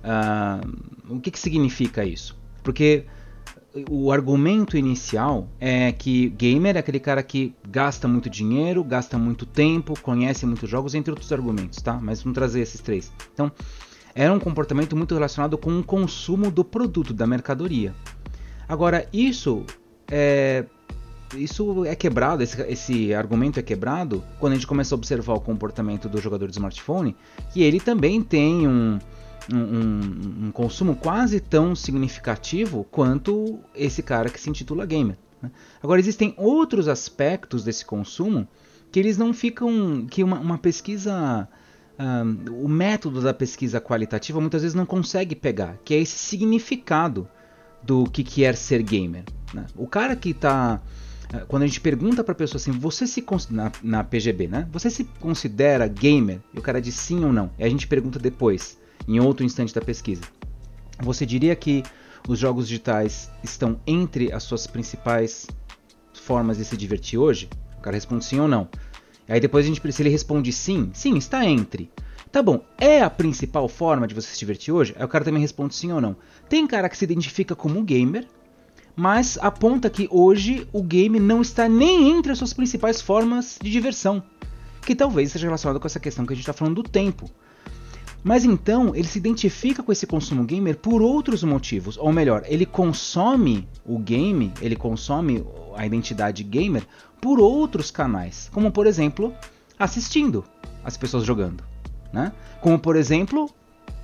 [0.04, 2.38] Uh, o que, que significa isso?
[2.64, 3.06] Porque
[3.90, 9.46] o argumento inicial é que gamer é aquele cara que gasta muito dinheiro, gasta muito
[9.46, 12.00] tempo, conhece muitos jogos, entre outros argumentos, tá?
[12.00, 13.12] Mas vamos trazer esses três.
[13.34, 13.52] Então,
[14.14, 17.96] era um comportamento muito relacionado com o consumo do produto, da mercadoria.
[18.70, 19.66] Agora, isso
[20.10, 20.66] é,
[21.36, 25.42] isso é quebrado, esse, esse, argumento é quebrado quando a gente começa a observar o
[25.42, 27.16] comportamento do jogador de smartphone,
[27.52, 29.00] que ele também tem um,
[29.52, 35.18] um, um, consumo quase tão significativo quanto esse cara que se intitula gamer.
[35.42, 35.52] Né?
[35.82, 38.48] Agora existem outros aspectos desse consumo
[38.92, 41.48] que eles não ficam, que uma, uma pesquisa
[42.00, 47.28] um, o método da pesquisa qualitativa muitas vezes não consegue pegar, que é esse significado
[47.82, 49.24] do que quer ser gamer.
[49.54, 49.66] Né?
[49.76, 50.82] O cara que está
[51.34, 54.68] eh, quando a gente pergunta para a pessoa assim, você se na, na PGB, né?
[54.72, 56.40] Você se considera gamer?
[56.54, 57.52] E o cara diz sim ou não.
[57.58, 60.24] E a gente pergunta depois, em outro instante da pesquisa.
[61.02, 61.84] Você diria que
[62.28, 65.48] os jogos digitais estão entre as suas principais
[66.14, 67.50] formas de se divertir hoje?
[67.78, 68.68] O cara responde sim ou não.
[69.28, 71.90] Aí depois a gente, se ele responde sim, sim, está entre.
[72.32, 74.96] Tá bom, é a principal forma de você se divertir hoje?
[74.98, 76.16] Aí o cara também responde sim ou não.
[76.50, 78.26] Tem cara que se identifica como gamer,
[78.96, 83.70] mas aponta que hoje o game não está nem entre as suas principais formas de
[83.70, 84.24] diversão.
[84.82, 87.30] Que talvez seja relacionado com essa questão que a gente está falando do tempo.
[88.24, 92.66] Mas então ele se identifica com esse consumo gamer por outros motivos, ou melhor, ele
[92.66, 96.88] consome o game, ele consome a identidade gamer
[97.20, 99.34] por outros canais, como por exemplo
[99.78, 100.46] assistindo
[100.84, 101.64] as pessoas jogando,
[102.14, 102.32] né?
[102.62, 103.50] Como por exemplo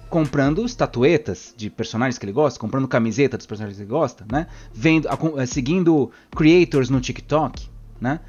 [0.10, 4.47] comprando estatuetas de personagens que ele gosta, comprando camiseta dos personagens que ele gosta, né?
[4.73, 5.08] Vendo,
[5.47, 7.69] seguindo creators no TikTok,
[8.01, 8.19] né?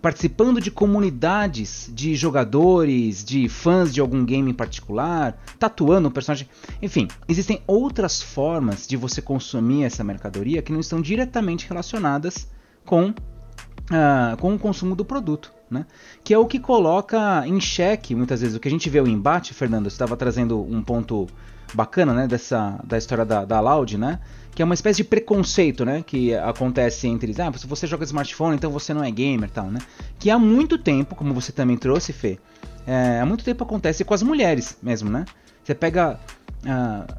[0.00, 6.48] Participando de comunidades de jogadores, de fãs de algum game em particular, tatuando um personagem.
[6.80, 12.48] Enfim, existem outras formas de você consumir essa mercadoria que não estão diretamente relacionadas
[12.84, 15.52] com, uh, com o consumo do produto.
[15.70, 15.86] Né?
[16.24, 19.06] Que é o que coloca em xeque, muitas vezes, o que a gente vê o
[19.06, 21.28] embate, Fernando, você estava trazendo um ponto
[21.72, 24.20] bacana né, dessa, da história da, da Loud, né?
[24.54, 28.54] Que é uma espécie de preconceito, né, que acontece entre, ah, se você joga smartphone,
[28.54, 29.80] então você não é gamer, tal, né?
[30.18, 32.38] Que há muito tempo, como você também trouxe, Fê,
[32.86, 35.24] é, há muito tempo acontece com as mulheres mesmo, né?
[35.64, 36.20] Você pega
[36.64, 37.14] uh,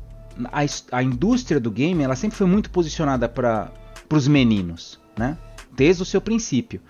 [0.46, 3.72] a, a indústria do game, ela sempre foi muito posicionada para
[4.12, 5.38] os meninos, né?
[5.72, 6.82] Desde o seu princípio.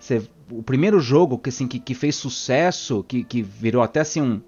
[0.00, 4.20] Você, o primeiro jogo que, assim, que, que fez sucesso, que, que virou até assim
[4.20, 4.40] um,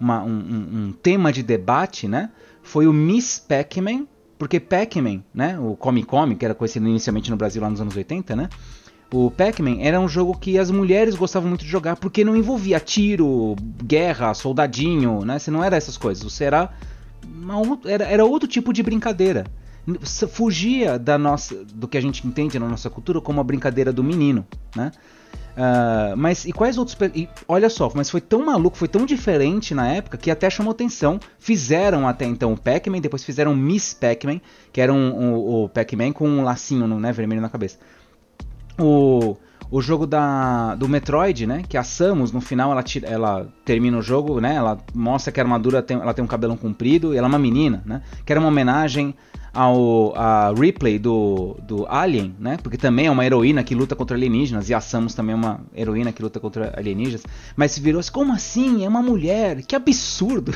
[0.00, 2.30] uma, um, um, um tema de debate, né?
[2.62, 4.06] Foi o Miss Pac-Man
[4.38, 7.96] porque Pac-Man, né, o Come Come, que era conhecido inicialmente no Brasil lá nos anos
[7.96, 8.48] 80, né,
[9.12, 12.80] O Pac-Man era um jogo que as mulheres gostavam muito de jogar porque não envolvia
[12.80, 15.38] tiro, guerra, soldadinho, né?
[15.38, 16.24] Você não era essas coisas.
[16.24, 16.70] Você era,
[17.24, 19.46] uma, era, era outro tipo de brincadeira.
[20.02, 24.02] Fugia da nossa, do que a gente entende na nossa cultura como a brincadeira do
[24.02, 24.44] menino,
[24.74, 24.90] né?
[25.56, 26.96] Uh, mas e quais outros.
[27.14, 30.70] E, olha só, mas foi tão maluco, foi tão diferente na época que até chamou
[30.70, 31.18] atenção.
[31.38, 34.40] Fizeram até então o Pac-Man, depois fizeram Miss Pac-Man,
[34.70, 37.78] que era um, um, o Pac-Man com um lacinho né, vermelho na cabeça.
[38.78, 39.36] O,
[39.70, 41.62] o jogo da, do Metroid, né?
[41.68, 44.54] Que a Samus, no final, ela, tira, ela termina o jogo, né?
[44.54, 47.38] Ela mostra que a armadura tem, ela tem um cabelão comprido e ela é uma
[47.38, 48.02] menina, né?
[48.24, 49.14] Que era uma homenagem
[49.56, 52.58] ao a Ripley do, do Alien, né?
[52.62, 55.60] Porque também é uma heroína que luta contra alienígenas e a Samus também é uma
[55.74, 57.22] heroína que luta contra alienígenas.
[57.56, 58.84] Mas se virou assim, como assim?
[58.84, 59.62] É uma mulher?
[59.62, 60.54] Que absurdo!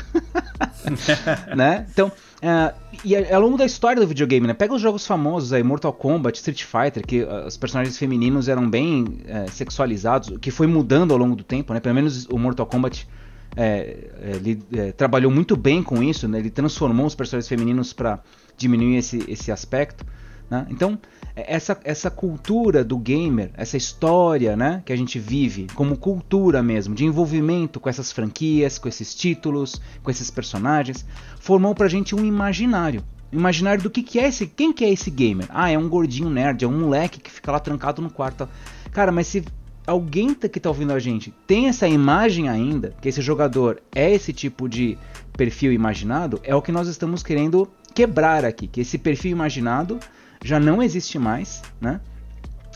[1.57, 1.87] né?
[1.91, 4.53] Então, uh, e ao longo da história do videogame, né?
[4.53, 8.69] Pega os jogos famosos aí, Mortal Kombat, Street Fighter, que uh, os personagens femininos eram
[8.69, 11.79] bem uh, sexualizados, que foi mudando ao longo do tempo, né?
[11.79, 13.07] Pelo menos o Mortal Kombat
[13.55, 16.39] é, ele é, trabalhou muito bem com isso, né?
[16.39, 18.19] Ele transformou os personagens femininos para
[18.57, 20.05] diminuir esse, esse aspecto.
[20.51, 20.67] Né?
[20.69, 20.99] Então,
[21.33, 26.61] é, essa, essa cultura do gamer, essa história né, que a gente vive como cultura
[26.61, 31.05] mesmo, de envolvimento com essas franquias, com esses títulos, com esses personagens,
[31.39, 33.01] formou pra gente um imaginário.
[33.31, 34.45] Imaginário do que, que é esse.
[34.45, 35.47] Quem que é esse gamer?
[35.49, 38.49] Ah, é um gordinho nerd, é um moleque que fica lá trancado no quarto.
[38.91, 39.45] Cara, mas se
[39.87, 44.11] alguém tá, que tá ouvindo a gente tem essa imagem ainda, que esse jogador é
[44.13, 44.97] esse tipo de
[45.31, 49.97] perfil imaginado, é o que nós estamos querendo quebrar aqui, que esse perfil imaginado
[50.43, 51.99] já não existe mais, né?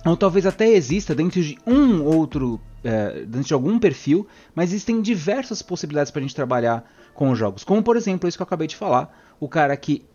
[0.06, 5.02] Ou talvez até exista dentro de um outro, é, dentro de algum perfil, mas existem
[5.02, 7.64] diversas possibilidades para a gente trabalhar com os jogos.
[7.64, 10.06] Como por exemplo isso que eu acabei de falar, o cara que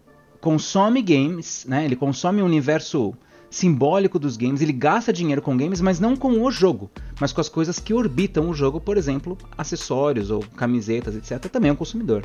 [0.40, 1.84] consome games, né?
[1.84, 3.14] Ele consome o universo
[3.50, 6.88] simbólico dos games, ele gasta dinheiro com games, mas não com o jogo,
[7.20, 11.50] mas com as coisas que orbitam o jogo, por exemplo, acessórios ou camisetas, etc.
[11.50, 12.22] Também é um consumidor.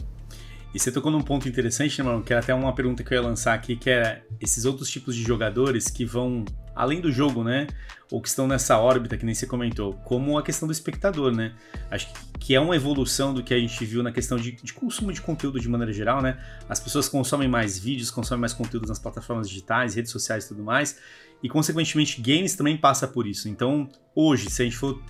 [0.76, 2.22] E você tocou num ponto interessante, né, mano?
[2.22, 5.16] Que era até uma pergunta que eu ia lançar aqui, que é esses outros tipos
[5.16, 6.44] de jogadores que vão
[6.76, 7.68] além do jogo, né?
[8.12, 11.54] Ou que estão nessa órbita, que nem você comentou, como a questão do espectador, né?
[11.90, 15.14] Acho que é uma evolução do que a gente viu na questão de, de consumo
[15.14, 16.38] de conteúdo de maneira geral, né?
[16.68, 20.62] As pessoas consomem mais vídeos, consomem mais conteúdo nas plataformas digitais, redes sociais e tudo
[20.62, 21.00] mais,
[21.42, 23.48] e consequentemente games também passa por isso.
[23.48, 25.02] Então, hoje, se a gente for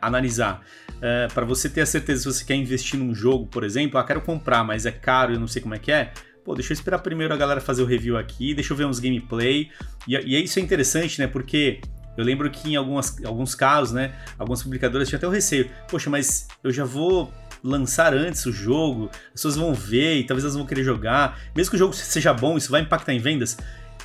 [0.00, 0.62] analisar.
[1.00, 4.04] É, para você ter a certeza se você quer investir num jogo, por exemplo, ah,
[4.04, 6.12] quero comprar, mas é caro e eu não sei como é que é.
[6.44, 8.98] Pô, deixa eu esperar primeiro a galera fazer o review aqui, deixa eu ver uns
[8.98, 9.70] gameplay.
[10.06, 11.26] E, e isso é interessante, né?
[11.26, 11.80] Porque
[12.16, 14.12] eu lembro que em algumas, alguns casos, né?
[14.38, 15.70] Algumas publicadoras tinham até o receio.
[15.88, 20.44] Poxa, mas eu já vou lançar antes o jogo, as pessoas vão ver e talvez
[20.44, 21.40] elas vão querer jogar.
[21.56, 23.56] Mesmo que o jogo seja bom, isso vai impactar em vendas.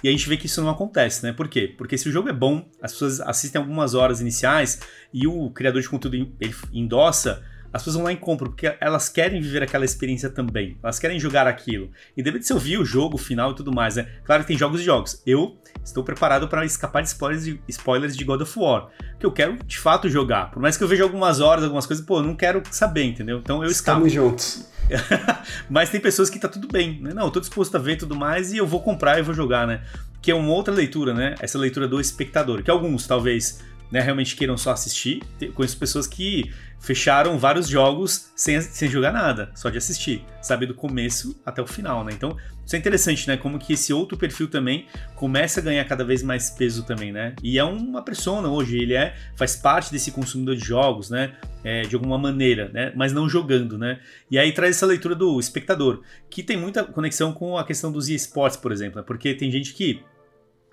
[0.03, 1.33] E a gente vê que isso não acontece, né?
[1.33, 1.73] Por quê?
[1.77, 4.79] Porque se o jogo é bom, as pessoas assistem algumas horas iniciais
[5.13, 9.09] e o criador de conteúdo ele endossa, as pessoas vão lá e compram, porque elas
[9.09, 10.77] querem viver aquela experiência também.
[10.81, 11.91] Elas querem jogar aquilo.
[12.17, 14.07] Independente se eu vi o jogo, o final e tudo mais, né?
[14.23, 15.21] Claro que tem jogos e jogos.
[15.25, 18.89] Eu estou preparado para escapar de spoilers, de spoilers de God of War.
[19.19, 20.49] Que eu quero de fato jogar.
[20.49, 23.37] Por mais que eu veja algumas horas, algumas coisas, pô, eu não quero saber, entendeu?
[23.37, 24.07] Então eu escapo.
[24.07, 24.69] Estamos juntos.
[25.69, 27.13] Mas tem pessoas que tá tudo bem, né?
[27.13, 29.67] Não, eu tô disposto a ver tudo mais e eu vou comprar e vou jogar,
[29.67, 29.81] né?
[30.21, 31.35] Que é uma outra leitura, né?
[31.39, 35.21] Essa leitura do espectador, que alguns talvez né, realmente queiram só assistir.
[35.53, 40.73] Conheço pessoas que fecharam vários jogos sem, sem jogar nada, só de assistir, sabe, do
[40.73, 42.11] começo até o final, né?
[42.13, 43.35] Então, isso é interessante, né?
[43.35, 47.35] Como que esse outro perfil também começa a ganhar cada vez mais peso também, né?
[47.43, 51.33] E é uma persona hoje, ele é faz parte desse consumidor de jogos, né?
[51.63, 52.93] É, de alguma maneira, né?
[52.95, 53.99] Mas não jogando, né?
[54.29, 58.07] E aí traz essa leitura do espectador, que tem muita conexão com a questão dos
[58.07, 59.03] esportes, por exemplo, né?
[59.05, 60.01] porque tem gente que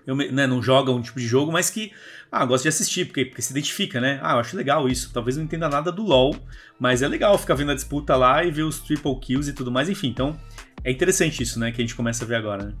[0.07, 1.91] eu, né, não joga um tipo de jogo, mas que
[2.31, 4.19] ah, gosta de assistir, porque, porque se identifica, né?
[4.23, 5.11] Ah, eu acho legal isso.
[5.13, 6.33] Talvez não entenda nada do LoL,
[6.79, 9.69] mas é legal ficar vendo a disputa lá e ver os triple kills e tudo
[9.69, 9.89] mais.
[9.89, 10.37] Enfim, então
[10.83, 11.71] é interessante isso, né?
[11.71, 12.73] Que a gente começa a ver agora, né?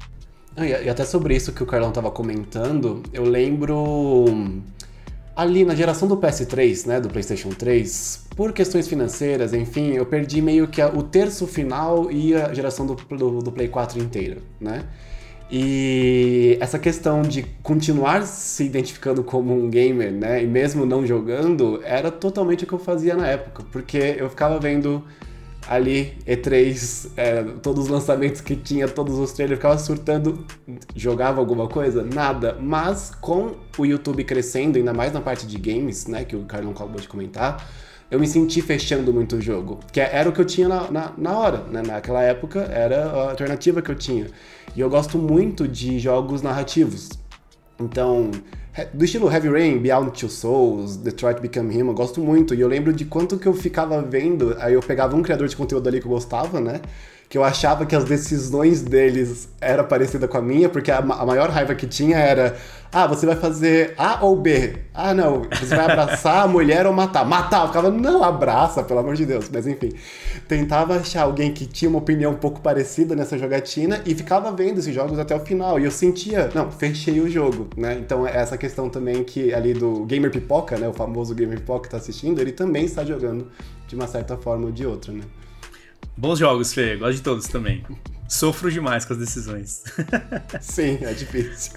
[0.85, 4.25] E até sobre isso que o Carlão tava comentando, eu lembro
[5.35, 10.41] ali na geração do PS3, né, do PlayStation 3, por questões financeiras, enfim, eu perdi
[10.41, 14.83] meio que o terço final e a geração do, do, do Play 4 inteira, né?
[15.49, 21.81] E essa questão de continuar se identificando como um gamer, né, e mesmo não jogando,
[21.85, 25.03] era totalmente o que eu fazia na época, porque eu ficava vendo
[25.69, 30.45] ali E3, é, todos os lançamentos que tinha, todos os trailers, ficava surtando,
[30.95, 32.03] jogava alguma coisa?
[32.03, 32.57] Nada.
[32.59, 36.71] Mas com o YouTube crescendo, ainda mais na parte de games, né, que o Carlão
[36.71, 37.65] acabou de comentar,
[38.09, 41.13] eu me senti fechando muito o jogo, que era o que eu tinha na, na,
[41.17, 41.81] na hora, né?
[41.85, 44.27] naquela época era a alternativa que eu tinha.
[44.75, 47.09] E eu gosto muito de jogos narrativos.
[47.79, 48.31] Então,
[48.93, 52.55] do estilo Heavy Rain, Beyond Two Souls, Detroit Become Human, eu gosto muito.
[52.55, 55.55] E eu lembro de quanto que eu ficava vendo, aí eu pegava um criador de
[55.55, 56.81] conteúdo ali que eu gostava, né?
[57.29, 61.25] Que eu achava que as decisões deles era parecida com a minha, porque a, a,
[61.25, 62.55] maior raiva que tinha era:
[62.91, 64.77] ah, você vai fazer A ou B?
[64.93, 67.25] Ah, não, você vai abraçar a mulher ou matar?
[67.25, 67.63] Matar!
[67.63, 69.49] Eu ficava, não, abraça, pelo amor de Deus.
[69.51, 69.91] Mas enfim,
[70.47, 74.77] tentava achar alguém que tinha uma opinião um pouco parecida nessa jogatina e ficava vendo
[74.79, 75.77] esses jogos até o final.
[75.77, 77.97] E eu sentia, não, fechei o jogo, né?
[77.99, 80.87] Então é essa questão também que ali do Gamer Pipoca, né?
[80.87, 83.47] O famoso Gamer Pipoca que tá assistindo, ele também está jogando
[83.85, 85.23] de uma certa forma ou de outra, né?
[86.17, 86.95] Bons jogos, Fê.
[86.95, 87.83] Gosto de todos também.
[88.27, 89.83] Sofro demais com as decisões.
[90.59, 91.73] Sim, é difícil.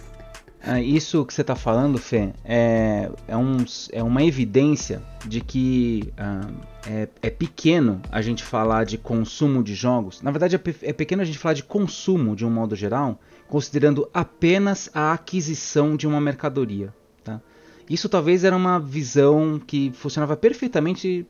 [0.62, 3.58] Ah, isso que você está falando, Fê, é, é, um,
[3.92, 6.48] é uma evidência de que ah,
[6.86, 10.22] é, é, pequeno a gente falar de consumo de jogos.
[10.22, 14.08] Na verdade, é, é pequeno a gente falar de consumo de um modo geral, considerando
[14.12, 16.94] apenas a aquisição de uma mercadoria.
[17.22, 17.40] Tá?
[17.88, 21.26] Isso talvez era uma visão que funcionava perfeitamente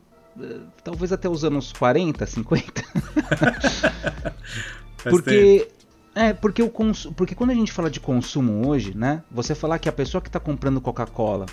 [0.84, 2.82] talvez até os anos 40, 50.
[5.02, 5.68] porque
[6.14, 7.06] é, porque, o cons...
[7.16, 9.22] porque quando a gente fala de consumo hoje, né?
[9.30, 11.46] Você falar que a pessoa que está comprando Coca-Cola,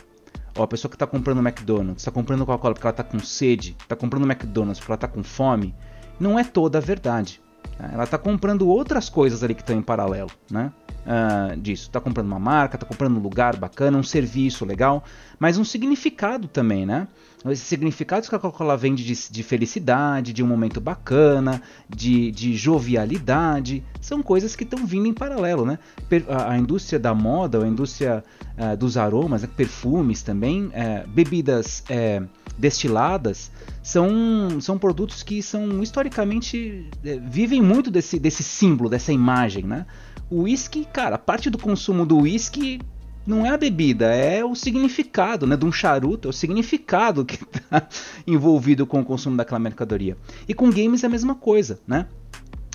[0.55, 3.75] ou a pessoa que está comprando McDonald's, está comprando Coca-Cola porque ela está com sede,
[3.79, 5.75] está comprando McDonald's porque ela está com fome,
[6.19, 7.39] não é toda a verdade.
[7.79, 7.91] Né?
[7.93, 10.71] Ela está comprando outras coisas ali que estão em paralelo, né?
[11.05, 11.87] Uh, disso.
[11.87, 15.03] Está comprando uma marca, está comprando um lugar bacana, um serviço legal,
[15.39, 17.07] mas um significado também, né?
[17.51, 22.55] Esses significados que a Coca-Cola vende de, de, felicidade, de um momento bacana, de, de
[22.55, 25.79] jovialidade, são coisas que estão vindo em paralelo, né?
[26.27, 28.23] A, a indústria da moda, a indústria
[28.57, 29.49] uh, dos aromas, né?
[29.55, 33.51] perfumes também, uh, bebidas uh, destiladas,
[33.83, 36.89] são, são produtos que são historicamente
[37.29, 39.85] vivem muito desse, desse símbolo, dessa imagem, né?
[40.29, 42.79] O whisky, cara, parte do consumo do whisky
[43.27, 47.35] não é a bebida, é o significado, né, de um charuto, é o significado que
[47.35, 47.87] está
[48.25, 50.17] envolvido com o consumo daquela mercadoria.
[50.47, 52.07] E com games é a mesma coisa, né?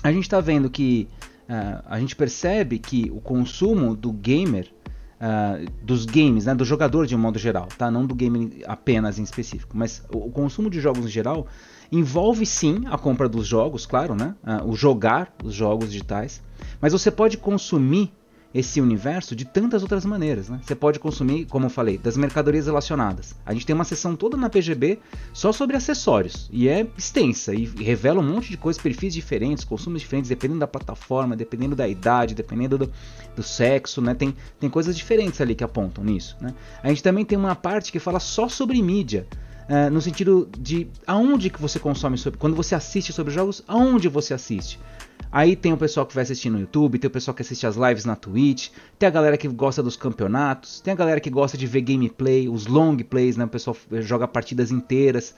[0.03, 1.07] A gente está vendo que
[1.49, 4.71] uh, a gente percebe que o consumo do gamer,
[5.15, 7.89] uh, dos games, né, do jogador de um modo geral, tá?
[7.89, 11.47] Não do game apenas em específico, mas o, consumo de jogos em geral
[11.91, 14.35] envolve sim a compra dos jogos, claro, né?
[14.43, 16.43] Uh, o jogar os jogos digitais,
[16.79, 18.13] mas você pode consumir
[18.53, 20.47] esse universo de tantas outras maneiras.
[20.47, 20.59] Né?
[20.63, 23.35] Você pode consumir, como eu falei, das mercadorias relacionadas.
[23.45, 24.99] A gente tem uma seção toda na PGB
[25.33, 30.01] só sobre acessórios e é extensa e revela um monte de coisas, perfis diferentes, consumos
[30.01, 32.91] diferentes, dependendo da plataforma, dependendo da idade, dependendo do,
[33.35, 34.13] do sexo, né?
[34.13, 36.37] Tem, tem coisas diferentes ali que apontam nisso.
[36.39, 36.53] Né?
[36.81, 39.25] A gente também tem uma parte que fala só sobre mídia.
[39.63, 44.07] Uh, no sentido de aonde que você consome sobre, quando você assiste sobre jogos, aonde
[44.09, 44.79] você assiste.
[45.31, 47.75] Aí tem o pessoal que vai assistir no YouTube, tem o pessoal que assiste as
[47.75, 51.57] lives na Twitch, tem a galera que gosta dos campeonatos, tem a galera que gosta
[51.57, 53.45] de ver gameplay, os long plays, né?
[53.45, 55.33] O pessoal joga partidas inteiras.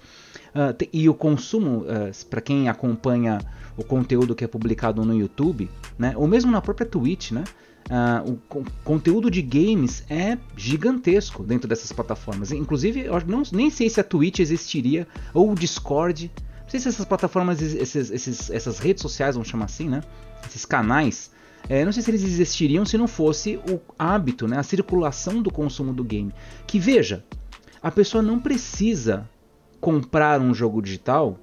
[0.54, 3.40] Uh, e o consumo, uh, ah, para quem acompanha
[3.78, 6.14] o conteúdo que é publicado no YouTube, né?
[6.18, 7.46] Ou mesmo na própria Twitch, né?
[7.86, 12.52] Uh, o co conteúdo de games é gigantesco dentro dessas plataformas.
[12.52, 16.32] Inclusive, eu não, nem sei se a Twitch existiria, ou o Discord,
[16.64, 20.02] não sei se essas plataformas, esses, esses, essas redes sociais, vamos chamar assim, né?
[20.48, 21.30] Esses canais,
[21.70, 24.58] é, não sei se eles existiriam se não fosse o hábito, né?
[24.58, 26.34] A circulação do consumo do game.
[26.66, 27.24] Que veja,
[27.84, 29.30] a pessoa não precisa
[29.80, 31.40] comprar um jogo digital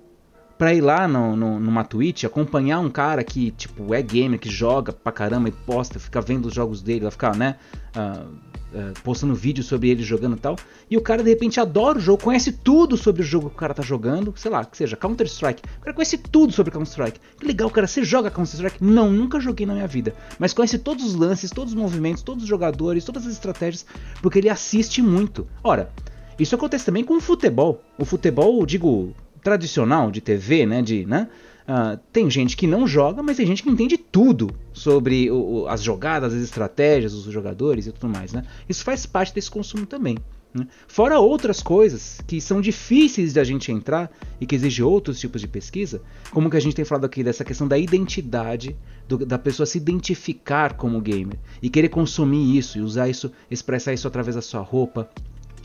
[0.63, 4.49] para ir lá no, no, numa Twitch, acompanhar um cara que, tipo, é gamer, que
[4.49, 7.57] joga pra caramba e posta, fica vendo os jogos dele, vai ficar, né?
[7.97, 10.55] Uh, uh, postando vídeo sobre ele jogando e tal.
[10.89, 13.59] E o cara de repente adora o jogo, conhece tudo sobre o jogo que o
[13.59, 15.65] cara tá jogando, sei lá, que seja Counter-Strike.
[15.79, 17.19] O cara conhece tudo sobre Counter-Strike.
[17.41, 18.85] Que legal, cara, você joga Counter-Strike?
[18.85, 20.15] Não, nunca joguei na minha vida.
[20.39, 23.85] Mas conhece todos os lances, todos os movimentos, todos os jogadores, todas as estratégias,
[24.23, 25.45] porque ele assiste muito.
[25.65, 25.91] Ora,
[26.39, 27.83] isso acontece também com o futebol.
[27.99, 31.29] O futebol, digo, tradicional de TV, né, de, né?
[31.63, 35.69] Uh, tem gente que não joga, mas tem gente que entende tudo sobre o, o,
[35.69, 38.33] as jogadas, as estratégias, os jogadores e tudo mais.
[38.33, 38.45] Né?
[38.69, 40.19] Isso faz parte desse consumo também.
[40.53, 40.67] Né?
[40.89, 45.41] Fora outras coisas que são difíceis de a gente entrar e que exigem outros tipos
[45.41, 48.77] de pesquisa, como que a gente tem falado aqui dessa questão da identidade,
[49.09, 53.93] do, da pessoa se identificar como gamer e querer consumir isso e usar isso, expressar
[53.93, 55.09] isso através da sua roupa,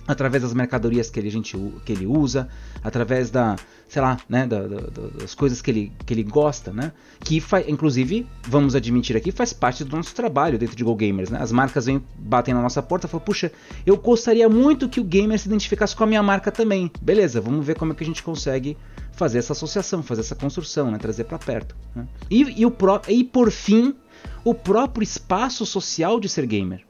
[0.07, 2.47] através das mercadorias que ele, gente, que ele usa,
[2.83, 3.55] através da,
[3.89, 4.79] sei lá, né, da, da,
[5.19, 9.51] das coisas que ele, que ele gosta, né, que faz, inclusive, vamos admitir aqui, faz
[9.51, 12.81] parte do nosso trabalho dentro de Go Gamers, né, as marcas vêm, batem na nossa
[12.81, 13.51] porta e falam, puxa,
[13.85, 17.65] eu gostaria muito que o gamer se identificasse com a minha marca também, beleza, vamos
[17.65, 18.77] ver como é que a gente consegue
[19.11, 22.07] fazer essa associação, fazer essa construção, né, trazer para perto, né?
[22.29, 23.95] e, e, o pro, e por fim,
[24.43, 26.85] o próprio espaço social de ser gamer,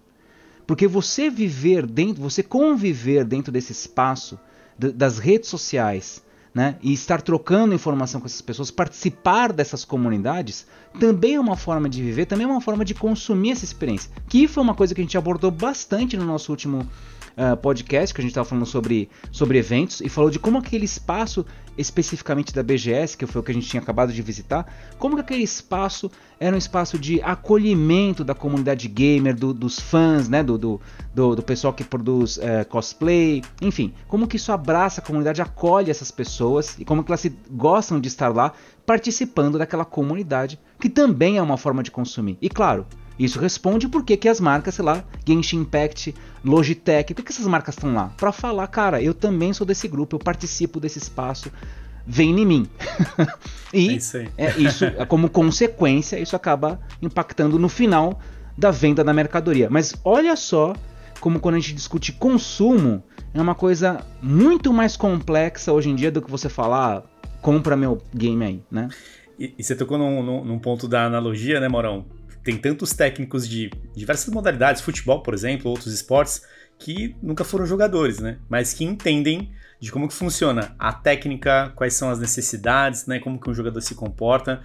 [0.67, 4.37] Porque você viver dentro, você conviver dentro desse espaço
[4.77, 6.21] das redes sociais,
[6.53, 10.65] né, e estar trocando informação com essas pessoas, participar dessas comunidades,
[10.99, 14.11] também é uma forma de viver, também é uma forma de consumir essa experiência.
[14.27, 18.21] Que foi uma coisa que a gente abordou bastante no nosso último uh, podcast, que
[18.21, 21.45] a gente estava falando sobre, sobre eventos, e falou de como aquele espaço,
[21.77, 24.65] especificamente da BGS, que foi o que a gente tinha acabado de visitar,
[24.97, 30.29] como que aquele espaço era um espaço de acolhimento da comunidade gamer, do, dos fãs,
[30.29, 30.79] né, do, do,
[31.13, 36.11] do, pessoal que produz uh, cosplay, enfim, como que isso abraça a comunidade, acolhe essas
[36.11, 38.53] pessoas, e como que elas se, gostam de estar lá,
[38.85, 42.37] participando daquela comunidade, que também é uma forma de consumir.
[42.41, 42.85] E claro,
[43.17, 46.13] isso responde por que as marcas, sei lá, Genshin Impact,
[46.43, 48.11] Logitech, por que essas marcas estão lá?
[48.17, 51.51] Para falar, cara, eu também sou desse grupo, eu participo desse espaço,
[52.05, 52.69] vem em mim.
[53.73, 58.19] e é isso, é isso, como consequência, isso acaba impactando no final
[58.57, 59.69] da venda da mercadoria.
[59.69, 60.73] Mas olha só
[61.19, 63.03] como quando a gente discute consumo,
[63.33, 67.03] é uma coisa muito mais complexa hoje em dia do que você falar, ah,
[67.41, 68.89] compra meu game aí, né?
[69.39, 72.05] E, e você tocou num, num, num, ponto da analogia, né, Morão?
[72.47, 76.41] Tem tantos técnicos de diversas modalidades, futebol, por exemplo, outros esportes,
[76.79, 78.37] que nunca foram jogadores, né?
[78.47, 83.19] Mas que entendem de como que funciona a técnica, quais são as necessidades, né?
[83.19, 84.63] Como que um jogador se comporta.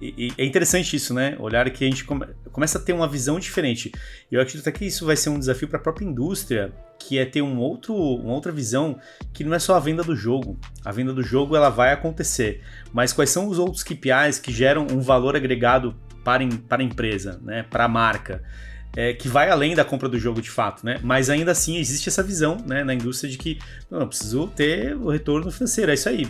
[0.00, 1.36] E, e é interessante isso, né?
[1.38, 3.92] Olhar que a gente come, começa a ter uma visão diferente.
[4.32, 7.18] E eu acredito até que isso vai ser um desafio para a própria indústria, que
[7.18, 8.98] é ter um outro, uma outra visão
[9.34, 10.58] que não é só a venda do jogo.
[10.82, 14.86] A venda do jogo ela vai acontecer, mas quais são os outros KPIs que geram
[14.90, 15.94] um valor agregado
[16.28, 18.42] para, para a empresa, né, para a marca,
[18.94, 20.98] é, que vai além da compra do jogo de fato, né?
[21.02, 23.58] Mas ainda assim existe essa visão né, na indústria de que
[23.90, 25.90] não, eu preciso ter o retorno financeiro.
[25.90, 26.26] É isso aí.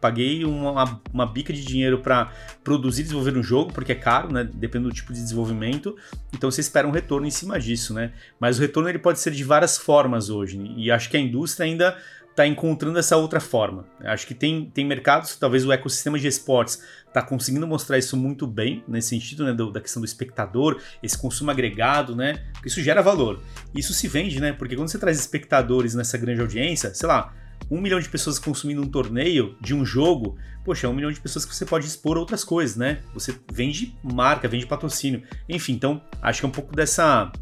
[0.00, 2.30] Paguei uma, uma bica de dinheiro para
[2.62, 4.48] produzir e desenvolver um jogo, porque é caro, né?
[4.50, 5.96] Dependendo do tipo de desenvolvimento.
[6.32, 8.12] Então você espera um retorno em cima disso, né?
[8.38, 10.58] Mas o retorno ele pode ser de várias formas hoje.
[10.76, 11.96] E acho que a indústria ainda
[12.38, 13.84] está encontrando essa outra forma.
[14.00, 18.46] Acho que tem, tem mercados, talvez o ecossistema de esportes está conseguindo mostrar isso muito
[18.46, 22.44] bem, nesse sentido, né, do, da questão do espectador, esse consumo agregado, né?
[22.64, 23.42] Isso gera valor.
[23.74, 24.52] Isso se vende, né?
[24.52, 27.34] Porque quando você traz espectadores nessa grande audiência, sei lá,
[27.68, 31.18] um milhão de pessoas consumindo um torneio de um jogo, poxa, é um milhão de
[31.18, 33.00] pessoas que você pode expor outras coisas, né?
[33.14, 35.24] Você vende marca, vende patrocínio.
[35.48, 37.32] Enfim, então, acho que é um pouco dessa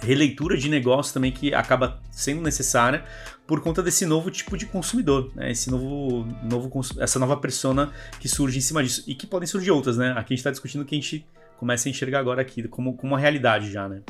[0.00, 3.04] releitura de negócio também que acaba sendo necessária
[3.46, 5.50] por conta desse novo tipo de consumidor, né?
[5.50, 9.04] Esse novo, novo, essa nova persona que surge em cima disso.
[9.06, 10.10] E que podem surgir outras, né?
[10.12, 11.26] Aqui a gente está discutindo o que a gente
[11.58, 14.00] começa a enxergar agora aqui como, como uma realidade já, né?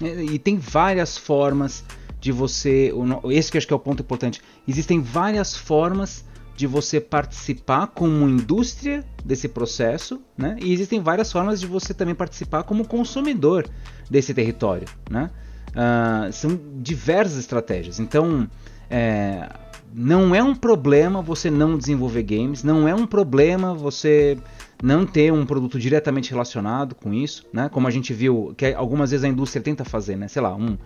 [0.00, 1.84] E tem várias formas
[2.20, 2.92] de você.
[3.30, 4.40] Esse que acho que é o ponto importante.
[4.66, 6.24] Existem várias formas
[6.56, 10.56] de você participar como indústria desse processo, né?
[10.60, 13.68] E existem várias formas de você também participar como consumidor
[14.10, 15.30] desse território, né?
[15.70, 17.98] Uh, são diversas estratégias.
[17.98, 18.48] Então,
[18.92, 19.48] é,
[19.94, 24.36] não é um problema você não desenvolver games, não é um problema você
[24.82, 27.70] não ter um produto diretamente relacionado com isso, né?
[27.70, 30.28] Como a gente viu que algumas vezes a indústria tenta fazer, né?
[30.28, 30.78] Sei lá, um, uh,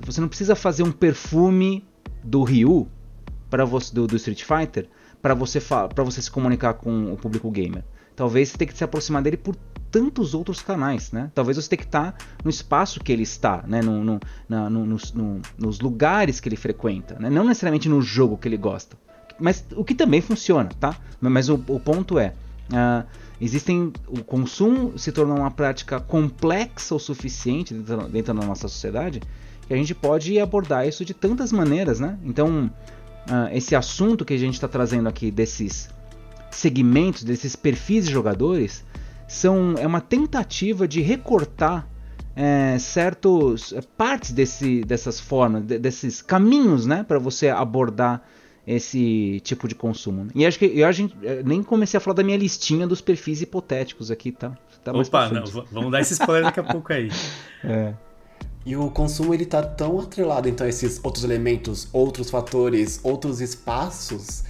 [0.00, 1.86] você não precisa fazer um perfume
[2.24, 2.88] do Ryu
[3.48, 4.88] para você do, do, Street Fighter
[5.22, 7.84] para você para você se comunicar com o público gamer.
[8.16, 9.54] Talvez você tenha que se aproximar dele por
[9.90, 11.30] tantos outros canais, né?
[11.34, 13.82] Talvez você tenha que estar no espaço que ele está, né?
[13.82, 15.14] No, no, na, no, nos,
[15.56, 17.30] nos, lugares que ele frequenta, né?
[17.30, 18.96] Não necessariamente no jogo que ele gosta.
[19.38, 20.96] Mas o que também funciona, tá?
[21.20, 22.32] Mas o, o ponto é,
[22.70, 23.06] uh,
[23.40, 29.20] existem o consumo se tornou uma prática complexa o suficiente dentro, dentro da nossa sociedade
[29.66, 32.18] que a gente pode abordar isso de tantas maneiras, né?
[32.24, 32.70] Então,
[33.28, 35.88] uh, esse assunto que a gente está trazendo aqui desses
[36.50, 38.84] segmentos, desses perfis de jogadores,
[39.28, 41.88] são, é uma tentativa de recortar
[42.34, 48.22] é, certos é, partes desse, dessas formas, de, desses caminhos, né, para você abordar
[48.66, 50.26] esse tipo de consumo.
[50.34, 53.00] E acho que eu a gente, é, nem comecei a falar da minha listinha dos
[53.00, 54.56] perfis hipotéticos aqui, tá?
[54.84, 57.08] tá Opa, não, vamos dar esse spoiler daqui a pouco aí.
[57.64, 57.94] É.
[58.64, 63.40] E o consumo ele tá tão atrelado então a esses outros elementos, outros fatores, outros
[63.40, 64.44] espaços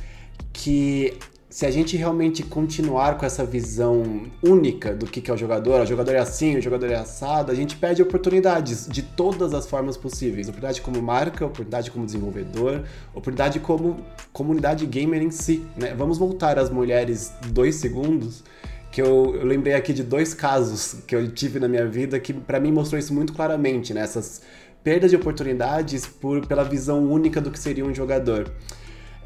[0.53, 1.16] que
[1.57, 5.86] se a gente realmente continuar com essa visão única do que é o jogador, o
[5.86, 9.96] jogador é assim, o jogador é assado, a gente perde oportunidades de todas as formas
[9.96, 10.48] possíveis.
[10.48, 12.82] Oportunidade como marca, oportunidade como desenvolvedor,
[13.14, 14.04] oportunidade como
[14.34, 15.64] comunidade gamer em si.
[15.78, 15.94] Né?
[15.96, 18.44] Vamos voltar às mulheres dois segundos,
[18.92, 22.34] que eu, eu lembrei aqui de dois casos que eu tive na minha vida que
[22.34, 24.02] para mim mostrou isso muito claramente, né?
[24.02, 24.42] essas
[24.84, 28.52] perdas de oportunidades por, pela visão única do que seria um jogador.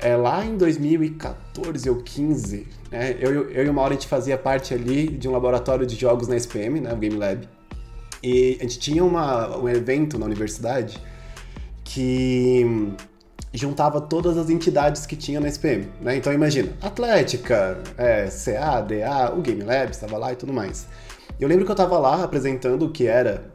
[0.02, 4.38] É, lá em 2014 ou 15, né, eu, eu e o Mauro a gente fazia
[4.38, 7.46] parte ali de um laboratório de jogos na SPM, né, o Game Lab.
[8.22, 10.98] E a gente tinha uma, um evento na universidade
[11.84, 12.94] que
[13.52, 16.16] juntava todas as entidades que tinha na SPM, né?
[16.16, 20.86] Então imagina, Atlética, é, CA, DA, o Game Lab estava lá e tudo mais.
[21.38, 23.50] Eu lembro que eu estava lá apresentando o que era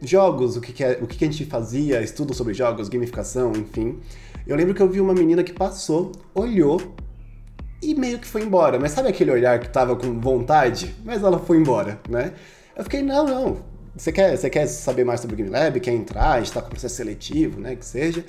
[0.00, 3.52] jogos, o que, que, é, o que, que a gente fazia, estudo sobre jogos, gamificação,
[3.52, 3.98] enfim.
[4.46, 6.80] Eu lembro que eu vi uma menina que passou, olhou
[7.82, 8.78] e meio que foi embora.
[8.78, 10.94] Mas sabe aquele olhar que tava com vontade?
[11.04, 12.32] Mas ela foi embora, né?
[12.76, 13.56] Eu fiquei, não, não.
[13.96, 15.80] Você quer, você quer saber mais sobre o Game Lab?
[15.80, 16.32] Quer entrar?
[16.32, 17.74] A gente tá com processo seletivo, né?
[17.74, 18.24] Que seja.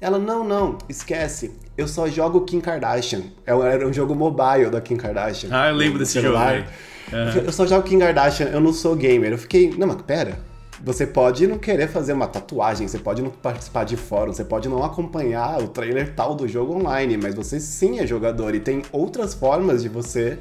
[0.00, 1.52] Ela, não, não, esquece.
[1.76, 3.22] Eu só jogo Kim Kardashian.
[3.46, 5.50] É era um jogo mobile da Kim Kardashian.
[5.52, 6.56] Ah, eu lembro desse celular.
[6.56, 6.70] jogo.
[7.12, 7.44] Uhum.
[7.44, 9.32] Eu só jogo Kim Kardashian, eu não sou gamer.
[9.32, 10.38] Eu fiquei, não, mas pera.
[10.82, 14.68] Você pode não querer fazer uma tatuagem, você pode não participar de fórum, você pode
[14.68, 18.82] não acompanhar o trailer tal do jogo online, mas você sim é jogador e tem
[18.90, 20.38] outras formas de você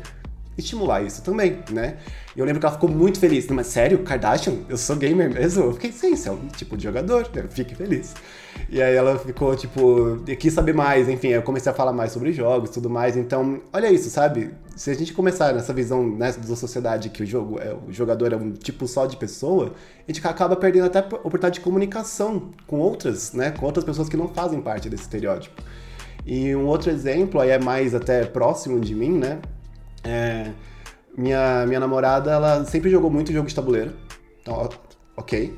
[0.58, 1.98] estimular isso também, né?
[2.36, 3.48] E eu lembro que ela ficou muito feliz.
[3.48, 4.54] Mas sério, Kardashian?
[4.70, 5.64] Eu sou gamer mesmo?
[5.64, 7.44] Eu fiquei, você é um tipo de jogador, né?
[7.50, 8.14] fique feliz.
[8.68, 12.32] E aí ela ficou, tipo, quis saber mais, enfim, eu comecei a falar mais sobre
[12.32, 13.16] jogos e tudo mais.
[13.16, 14.52] Então, olha isso, sabe?
[14.76, 18.34] Se a gente começar nessa visão né, da sociedade que o jogo é, o jogador
[18.34, 19.74] é um tipo só de pessoa,
[20.08, 23.52] a gente acaba perdendo até a oportunidade de comunicação com outras, né?
[23.52, 25.62] Com outras pessoas que não fazem parte desse estereótipo.
[26.26, 29.40] E um outro exemplo, aí é mais até próximo de mim, né?
[30.04, 30.52] É,
[31.18, 33.94] minha, minha namorada, ela sempre jogou muito jogo de tabuleiro.
[34.42, 34.70] Então,
[35.18, 35.54] ok.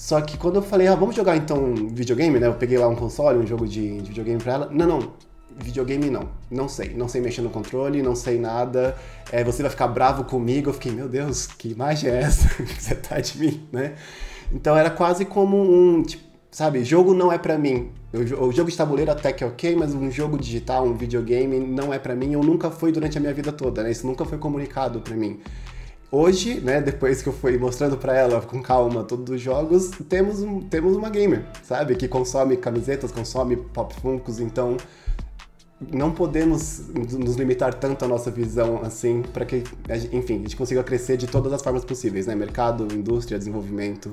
[0.00, 2.46] Só que quando eu falei, ah, vamos jogar então videogame, né?
[2.46, 4.68] Eu peguei lá um console, um jogo de, de videogame pra ela.
[4.72, 5.12] Não, não.
[5.58, 6.26] Videogame não.
[6.50, 6.94] Não sei.
[6.94, 8.96] Não sei mexer no controle, não sei nada.
[9.30, 10.70] É, você vai ficar bravo comigo.
[10.70, 13.92] Eu fiquei, meu Deus, que imagem é essa que você tá de mim, né?
[14.50, 17.90] Então era quase como um, tipo, sabe, jogo não é para mim.
[18.40, 21.92] O jogo de tabuleiro até que é ok, mas um jogo digital, um videogame não
[21.92, 22.32] é para mim.
[22.32, 23.90] Eu nunca fui durante a minha vida toda, né?
[23.90, 25.40] Isso nunca foi comunicado para mim.
[26.12, 30.40] Hoje, né, depois que eu fui mostrando para ela com calma todos os jogos, temos,
[30.40, 31.94] um, temos uma gamer, sabe?
[31.94, 34.76] Que consome camisetas, consome pop funkos, então
[35.92, 39.62] não podemos nos limitar tanto a nossa visão assim para que,
[40.12, 42.34] enfim, a gente consiga crescer de todas as formas possíveis, né?
[42.34, 44.12] Mercado, indústria, desenvolvimento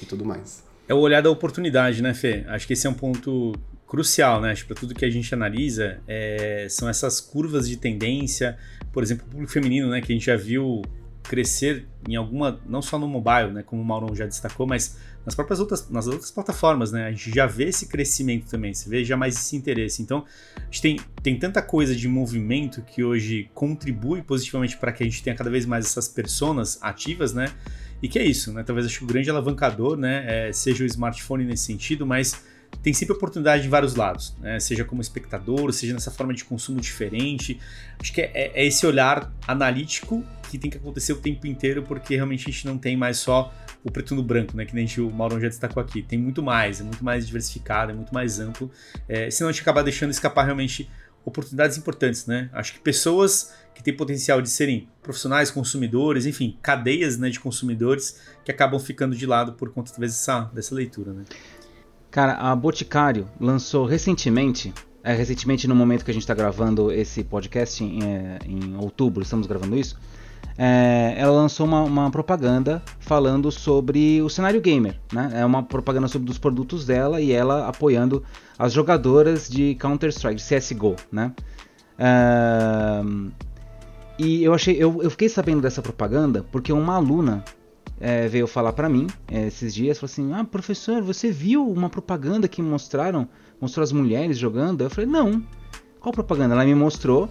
[0.00, 2.44] e tudo mais é o olhar da oportunidade, né, Fê?
[2.48, 3.52] Acho que esse é um ponto
[3.86, 4.52] crucial, né?
[4.52, 8.56] Acho que para tudo que a gente analisa, é, são essas curvas de tendência,
[8.90, 10.82] por exemplo, o público feminino, né, que a gente já viu
[11.28, 15.34] crescer em alguma, não só no mobile, né, como o Maurão já destacou, mas nas
[15.34, 19.04] próprias outras, nas outras plataformas, né, a gente já vê esse crescimento também, você vê
[19.04, 20.00] já mais esse interesse.
[20.00, 20.24] Então,
[20.56, 25.06] a gente tem, tem tanta coisa de movimento que hoje contribui positivamente para que a
[25.06, 27.52] gente tenha cada vez mais essas personas ativas, né,
[28.02, 28.62] e que é isso, né?
[28.62, 32.44] Talvez acho que o grande alavancador, né, é, seja o smartphone nesse sentido, mas
[32.82, 34.58] tem sempre oportunidade de vários lados, né?
[34.60, 37.60] seja como espectador, seja nessa forma de consumo diferente.
[37.98, 42.14] Acho que é, é, esse olhar analítico que tem que acontecer o tempo inteiro, porque
[42.14, 43.52] realmente a gente não tem mais só
[43.84, 44.64] o preto no branco, né?
[44.64, 46.02] Que nem gente, o Mauro já destacou aqui.
[46.02, 48.70] Tem muito mais, é muito mais diversificado, é muito mais amplo.
[49.08, 50.88] É, senão a gente acaba deixando escapar realmente
[51.24, 52.48] oportunidades importantes, né?
[52.52, 58.20] Acho que pessoas que têm potencial de serem profissionais, consumidores, enfim, cadeias né, de consumidores
[58.44, 61.24] que acabam ficando de lado por conta talvez dessa, dessa leitura, né?
[62.10, 64.72] Cara, a Boticário lançou recentemente,
[65.04, 69.22] é, recentemente no momento que a gente está gravando esse podcast, em, é, em outubro,
[69.22, 69.98] estamos gravando isso,
[70.56, 74.98] é, ela lançou uma, uma, propaganda falando sobre o cenário gamer.
[75.12, 75.30] Né?
[75.34, 78.24] É uma propaganda sobre os produtos dela e ela apoiando
[78.58, 80.96] as jogadoras de Counter-Strike, CSGO.
[81.12, 81.32] Né?
[84.18, 87.44] E eu achei, eu, eu, fiquei sabendo dessa propaganda porque uma aluna
[88.00, 91.88] é, veio falar para mim é, esses dias, falou assim, ah professor, você viu uma
[91.88, 93.28] propaganda que mostraram,
[93.60, 94.82] mostrou as mulheres jogando?
[94.82, 95.42] Eu falei, não.
[96.00, 96.54] Qual propaganda?
[96.54, 97.28] Ela me mostrou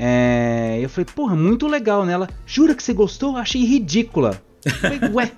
[0.00, 2.28] é, eu falei, porra, muito legal nela.
[2.46, 3.36] Jura que você gostou?
[3.36, 4.40] Achei ridícula.
[4.64, 5.32] Eu falei, ué,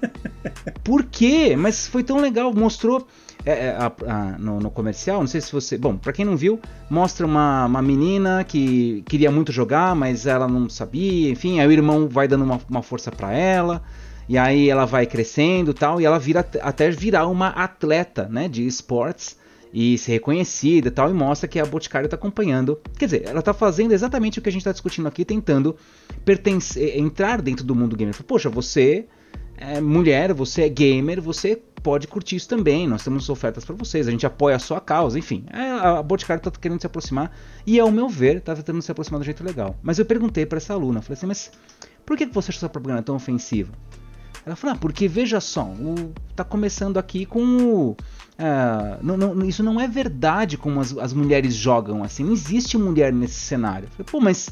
[0.85, 1.57] por quê?
[1.57, 3.07] Mas foi tão legal, mostrou
[3.47, 5.79] é, é, a, a, no, no, comercial, não sei se você.
[5.79, 6.61] Bom, para quem não viu,
[6.91, 11.73] mostra uma, uma menina que queria muito jogar, mas ela não sabia, enfim, aí o
[11.73, 13.83] irmão vai dando uma, uma força para ela,
[14.31, 18.65] e aí ela vai crescendo tal, e ela vira até virar uma atleta né, de
[18.65, 19.37] esportes
[19.75, 22.79] e ser reconhecida tal, e mostra que a Boticário está acompanhando.
[22.97, 25.75] Quer dizer, ela está fazendo exatamente o que a gente está discutindo aqui, tentando
[26.25, 28.15] pertencer, entrar dentro do mundo gamer.
[28.23, 29.07] Poxa, você
[29.57, 32.87] é mulher, você é gamer, você pode curtir isso também.
[32.87, 35.45] Nós temos ofertas para vocês, a gente apoia a sua causa, enfim.
[35.53, 39.19] É, a Boticário está querendo se aproximar e, ao meu ver, está tentando se aproximar
[39.19, 39.77] do jeito legal.
[39.83, 41.51] Mas eu perguntei para essa aluna, falei assim, mas
[42.07, 43.73] por que você acha essa propaganda tão ofensiva?
[44.45, 47.97] Ela falou, ah, porque veja só, o, tá começando aqui com o
[48.39, 52.25] é, não, não, isso não é verdade como as, as, mulheres jogam assim.
[52.25, 53.87] Não existe mulher nesse cenário.
[53.87, 54.49] Eu falei, Pô, mas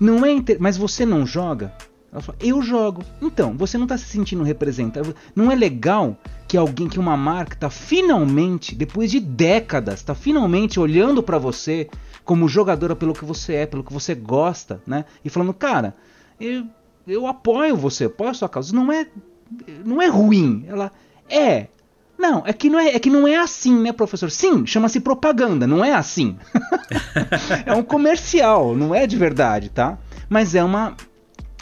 [0.00, 0.56] não é inter...
[0.58, 1.74] mas você não joga?
[2.10, 3.04] Ela fala, eu jogo.
[3.20, 5.14] Então, você não está se sentindo representado.
[5.36, 6.16] Não é legal
[6.46, 11.90] que alguém, que uma marca está finalmente, depois de décadas, está finalmente olhando para você
[12.24, 15.04] como jogadora pelo que você é, pelo que você gosta, né?
[15.22, 15.94] E falando, cara,
[16.40, 16.66] eu,
[17.08, 18.74] eu apoio você, apoio a sua causa.
[18.74, 19.06] Não é,
[19.84, 20.64] não é ruim.
[20.68, 20.92] Ela
[21.28, 21.68] é.
[22.18, 24.30] Não, é que não é, é que não é assim, né, professor?
[24.30, 26.36] Sim, chama-se propaganda, não é assim.
[27.64, 29.96] é um comercial, não é de verdade, tá?
[30.28, 30.96] Mas é uma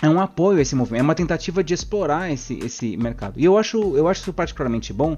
[0.02, 3.38] é um apoio a esse movimento, é uma tentativa de explorar esse, esse mercado.
[3.38, 5.16] E eu acho, eu acho isso particularmente bom,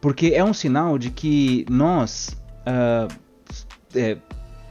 [0.00, 2.36] porque é um sinal de que nós,
[2.66, 3.12] uh,
[3.94, 4.18] é,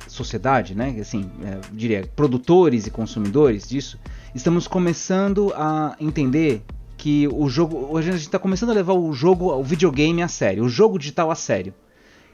[0.08, 4.00] sociedade, né, assim, é, diria, produtores e consumidores disso,
[4.36, 6.62] estamos começando a entender
[6.98, 10.64] que o jogo, a gente está começando a levar o jogo, o videogame a sério,
[10.64, 11.74] o jogo digital a sério.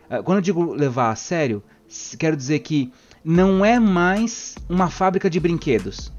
[0.09, 1.63] Uh, quando eu digo levar a sério,
[2.19, 2.91] quero dizer que
[3.23, 6.11] não é mais uma fábrica de brinquedos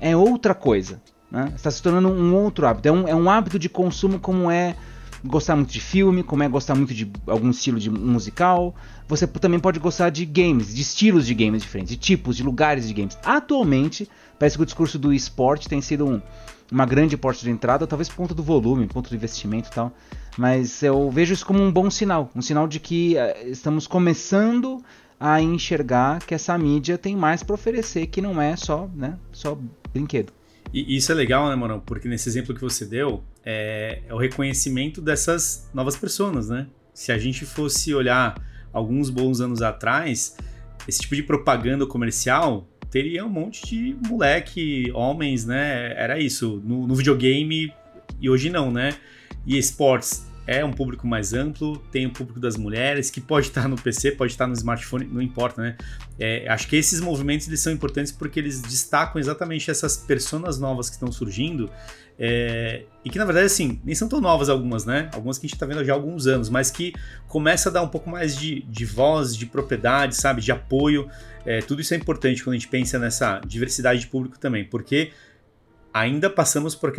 [0.00, 1.00] é outra coisa.
[1.30, 1.52] Né?
[1.54, 2.88] Está se tornando um outro hábito.
[2.88, 4.76] É um, é um hábito de consumo como é
[5.24, 8.74] gostar muito de filme, como é gostar muito de algum estilo de musical.
[9.08, 12.86] Você também pode gostar de games, de estilos de games diferentes, de tipos, de lugares
[12.86, 13.18] de games.
[13.24, 14.08] Atualmente,
[14.38, 16.20] parece que o discurso do esporte tem sido um,
[16.70, 19.72] uma grande porta de entrada, talvez por conta do volume, por conta do investimento e
[19.72, 19.92] tal.
[20.36, 24.82] Mas eu vejo isso como um bom sinal, um sinal de que uh, estamos começando
[25.18, 29.58] a enxergar que essa mídia tem mais para oferecer, que não é só, né, só
[29.92, 30.32] brinquedo.
[30.72, 31.80] E isso é legal, né, Morão?
[31.80, 36.66] Porque nesse exemplo que você deu, é, é o reconhecimento dessas novas pessoas, né?
[36.92, 38.34] Se a gente fosse olhar
[38.72, 40.36] alguns bons anos atrás,
[40.86, 45.92] esse tipo de propaganda comercial teria um monte de moleque, homens, né?
[45.96, 47.72] Era isso, no, no videogame,
[48.20, 48.94] e hoje não, né?
[49.46, 53.68] E esportes é um público mais amplo, tem o público das mulheres, que pode estar
[53.68, 55.76] no PC, pode estar no smartphone, não importa, né?
[56.18, 60.88] É, acho que esses movimentos eles são importantes porque eles destacam exatamente essas personas novas
[60.88, 61.68] que estão surgindo
[62.18, 65.10] é, e que na verdade assim nem são tão novas algumas, né?
[65.12, 66.94] Algumas que a gente está vendo já há alguns anos, mas que
[67.26, 71.10] começa a dar um pouco mais de, de voz, de propriedade, sabe, de apoio.
[71.44, 75.10] É, tudo isso é importante quando a gente pensa nessa diversidade de público também, porque
[75.92, 76.92] ainda passamos por,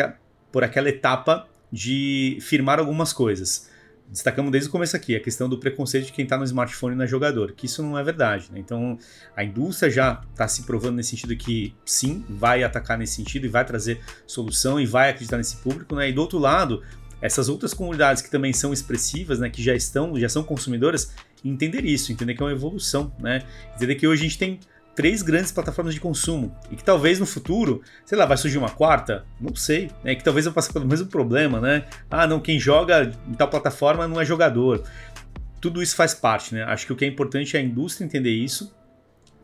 [0.52, 3.70] por aquela etapa de firmar algumas coisas.
[4.09, 7.03] Destacamos desde o começo aqui a questão do preconceito de quem está no smartphone não
[7.03, 8.49] é jogador, que isso não é verdade.
[8.51, 8.59] Né?
[8.59, 8.97] Então
[9.36, 13.49] a indústria já está se provando nesse sentido que sim, vai atacar nesse sentido e
[13.49, 15.93] vai trazer solução e vai acreditar nesse público.
[15.93, 16.09] Né?
[16.09, 16.82] E do outro lado,
[17.22, 21.13] essas outras comunidades que também são expressivas, né, que já estão, já são consumidoras,
[21.43, 23.43] entender isso, entender que é uma evolução, né?
[23.76, 24.59] Entender que hoje a gente tem
[24.98, 28.72] três grandes plataformas de consumo e que talvez no futuro, sei lá, vai surgir uma
[28.72, 30.16] quarta, não sei, né?
[30.16, 31.86] Que talvez eu passe pelo mesmo problema, né?
[32.10, 34.84] Ah, não, quem joga em tal plataforma não é jogador.
[35.62, 36.64] Tudo isso faz parte, né?
[36.64, 38.76] Acho que o que é importante é a indústria entender isso,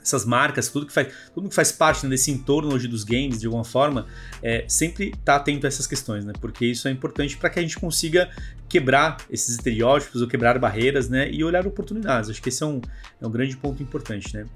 [0.01, 3.39] essas marcas, tudo que faz, tudo que faz parte né, desse entorno hoje dos games,
[3.39, 4.08] de alguma forma,
[4.41, 6.34] é, sempre estar tá atento a essas questões, né?
[6.41, 8.28] Porque isso é importante para que a gente consiga
[8.68, 11.30] quebrar esses estereótipos ou quebrar barreiras, né?
[11.30, 12.32] E olhar oportunidades.
[12.32, 12.82] Acho que esse é um,
[13.22, 14.47] é um grande ponto importante, né?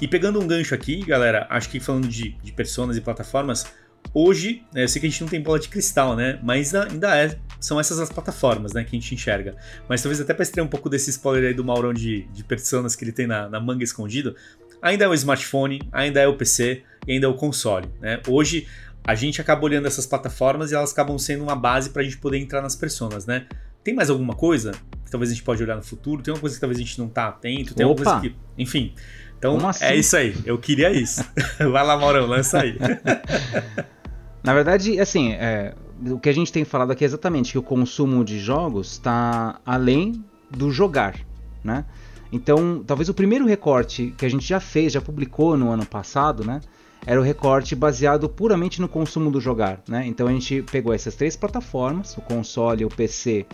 [0.00, 3.66] E pegando um gancho aqui, galera, acho que falando de, de personas e plataformas,
[4.12, 6.38] hoje, né, eu sei que a gente não tem bola de cristal, né?
[6.42, 9.56] Mas ainda é, são essas as plataformas né, que a gente enxerga.
[9.88, 12.94] Mas talvez até para extrair um pouco desse spoiler aí do Maurão de, de personas
[12.94, 14.36] que ele tem na, na manga escondido,
[14.82, 17.88] ainda é o smartphone, ainda é o PC e ainda é o console.
[18.00, 18.20] Né?
[18.28, 18.66] Hoje
[19.02, 22.18] a gente acaba olhando essas plataformas e elas acabam sendo uma base para a gente
[22.18, 23.46] poder entrar nas personas, né?
[23.84, 24.72] Tem mais alguma coisa
[25.04, 26.20] que talvez a gente pode olhar no futuro?
[26.20, 27.72] Tem alguma coisa que talvez a gente não tá atento?
[27.72, 28.00] Tem Opa.
[28.00, 28.36] alguma coisa que.
[28.60, 28.92] Enfim.
[29.38, 29.84] Então assim?
[29.84, 31.24] é isso aí, eu queria isso.
[31.58, 32.76] Vai lá, Maurão, lança aí.
[34.42, 35.74] Na verdade, assim, é,
[36.08, 39.60] o que a gente tem falado aqui é exatamente que o consumo de jogos está
[39.64, 41.16] além do jogar,
[41.64, 41.84] né?
[42.30, 46.44] Então, talvez o primeiro recorte que a gente já fez, já publicou no ano passado,
[46.44, 46.60] né?
[47.04, 50.06] Era o recorte baseado puramente no consumo do jogar, né?
[50.06, 53.46] Então a gente pegou essas três plataformas, o console, o PC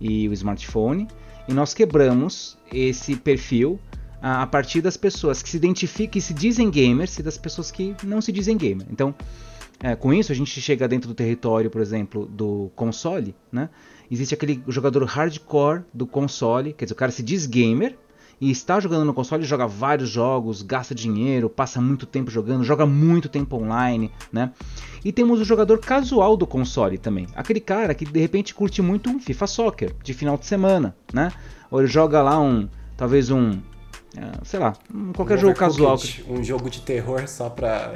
[0.00, 1.08] e o smartphone,
[1.48, 3.78] e nós quebramos esse perfil
[4.22, 7.94] a, partir das pessoas que se identificam e se dizem gamers e das pessoas que
[8.04, 8.86] não se dizem gamer.
[8.88, 9.12] Então,
[9.82, 13.68] é, com isso, a gente chega dentro do território, por exemplo, do console, né?
[14.08, 17.98] Existe aquele jogador hardcore do console, quer dizer, o cara se diz gamer
[18.40, 22.86] e está jogando no console, joga vários jogos, gasta dinheiro, passa muito tempo jogando, joga
[22.86, 24.52] muito tempo online, né?
[25.04, 29.10] E temos o jogador casual do console também, aquele cara que de repente curte muito
[29.10, 31.32] um FIFA Soccer de final de semana, né?
[31.70, 33.58] Ou ele joga lá um, talvez um
[34.44, 34.74] sei lá,
[35.14, 35.98] qualquer um jogo casual.
[36.28, 37.94] Um jogo de terror só pra.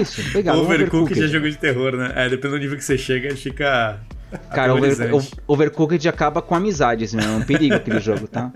[0.00, 0.58] Isso, legal.
[0.58, 2.12] Overcooked um é jogo de terror, né?
[2.14, 4.00] É, dependendo do nível que você chega, fica.
[4.52, 4.96] Cara, over,
[5.46, 7.24] Overcooked acaba com amizades, né?
[7.24, 8.52] É um perigo aquele jogo, tá?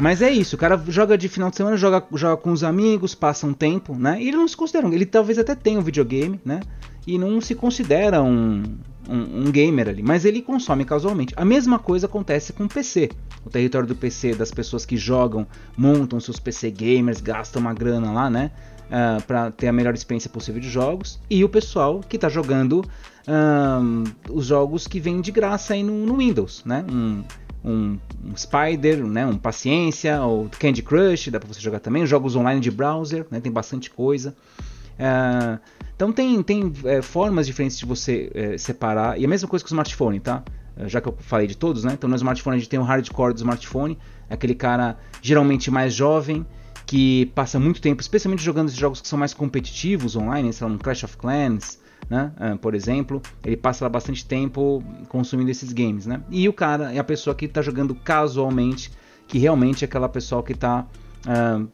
[0.00, 3.14] Mas é isso, o cara joga de final de semana, joga, joga com os amigos,
[3.14, 4.16] passa um tempo, né?
[4.18, 6.60] E ele não se considera, ele talvez até tenha um videogame, né?
[7.06, 8.78] E não se considera um,
[9.10, 11.34] um, um, gamer ali, mas ele consome casualmente.
[11.36, 13.10] A mesma coisa acontece com o PC.
[13.44, 15.46] O território do PC, das pessoas que jogam,
[15.76, 18.50] montam seus PC gamers, gastam uma grana lá, né?
[18.88, 21.20] Uh, ah, para ter a melhor experiência possível de jogos.
[21.30, 22.84] E o pessoal que está jogando
[24.28, 26.84] os jogos que vêm de graça aí no, no Windows, né?
[26.90, 27.22] Um,
[27.64, 32.34] um, um, Spider, né, um Paciência, ou Candy Crush, dá para você jogar também, jogos
[32.34, 34.34] online de browser, né, tem bastante coisa.
[35.00, 35.58] Uh,
[35.96, 39.68] então tem, tem é, formas diferentes de você é, separar, e a mesma coisa com
[39.68, 40.42] o smartphone, tá?
[40.76, 41.92] Uh, já que eu falei de todos, né?
[41.94, 43.98] Então no smartphone a gente tem o hardcore do smartphone,
[44.28, 46.46] aquele cara geralmente mais jovem,
[46.86, 50.76] que passa muito tempo, especialmente jogando esses jogos que são mais competitivos online, sei lá,
[50.78, 51.78] Clash of Clans,
[52.08, 52.32] né?
[52.36, 56.22] Uh, por exemplo, ele passa lá bastante tempo consumindo esses games, né?
[56.30, 58.90] E o cara é a pessoa que está jogando casualmente,
[59.28, 60.86] que realmente é aquela pessoa que está
[61.26, 61.68] uh,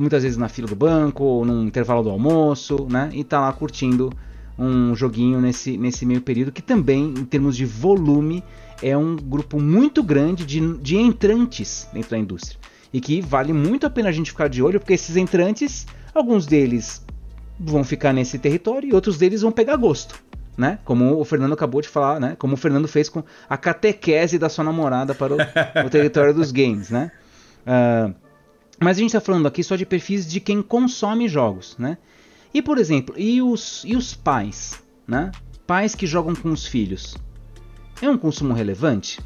[0.00, 3.10] muitas vezes na fila do banco ou no intervalo do almoço, né?
[3.12, 4.10] E está lá curtindo
[4.58, 8.42] um joguinho nesse, nesse meio período que também, em termos de volume,
[8.82, 12.58] é um grupo muito grande de, de entrantes dentro da indústria.
[12.92, 16.46] E que vale muito a pena a gente ficar de olho, porque esses entrantes, alguns
[16.46, 17.04] deles
[17.58, 20.18] vão ficar nesse território e outros deles vão pegar gosto.
[20.56, 20.78] Né?
[20.84, 22.36] Como o Fernando acabou de falar, né?
[22.38, 25.38] Como o Fernando fez com a catequese da sua namorada para o,
[25.86, 27.10] o território dos games, né?
[27.66, 28.14] Uh,
[28.80, 31.98] mas a gente está falando aqui só de perfis de quem consome jogos, né?
[32.52, 35.30] E por exemplo, e os, e os pais, né?
[35.66, 37.16] Pais que jogam com os filhos.
[38.02, 39.20] É um consumo relevante?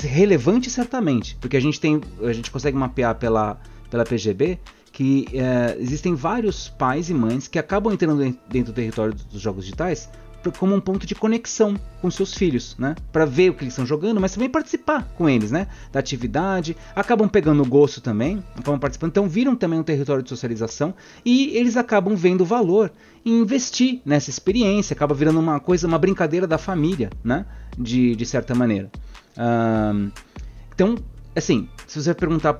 [0.00, 3.60] Relevante certamente, porque a gente tem, a gente consegue mapear pela,
[3.90, 4.58] pela PGB
[4.92, 9.64] que é, existem vários pais e mães que acabam entrando dentro do território dos jogos
[9.64, 10.10] digitais
[10.58, 12.94] como um ponto de conexão com seus filhos, né?
[13.12, 15.66] Para ver o que eles estão jogando, mas também participar com eles, né?
[15.92, 20.94] Da atividade, acabam pegando gosto também, acabam participando, então viram também um território de socialização
[21.24, 22.90] e eles acabam vendo valor
[23.24, 27.44] em investir nessa experiência, acaba virando uma coisa, uma brincadeira da família, né?
[27.78, 28.90] De, de certa maneira.
[29.36, 30.10] Um,
[30.74, 30.96] então,
[31.36, 32.58] assim, se você perguntar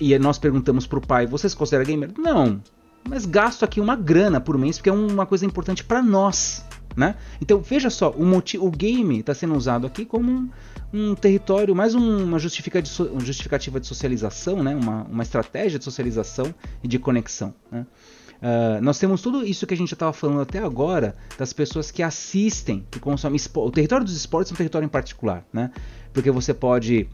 [0.00, 2.10] e nós perguntamos pro pai, você se considera gamer?
[2.18, 2.60] Não.
[3.08, 6.64] Mas gasto aqui uma grana por mês porque é uma coisa importante para nós,
[6.96, 7.14] né?
[7.40, 8.24] Então veja só, o,
[8.60, 10.50] o game está sendo usado aqui como um,
[10.92, 14.74] um território, mais uma justificativa de, socialização, né?
[14.74, 17.54] uma, uma estratégia de socialização e de conexão.
[17.70, 17.86] Né?
[18.42, 21.90] Uh, nós temos tudo isso que a gente já estava falando até agora das pessoas
[21.90, 25.70] que assistem, que consomem O território dos esportes é um território em particular, né?
[26.12, 27.08] porque você pode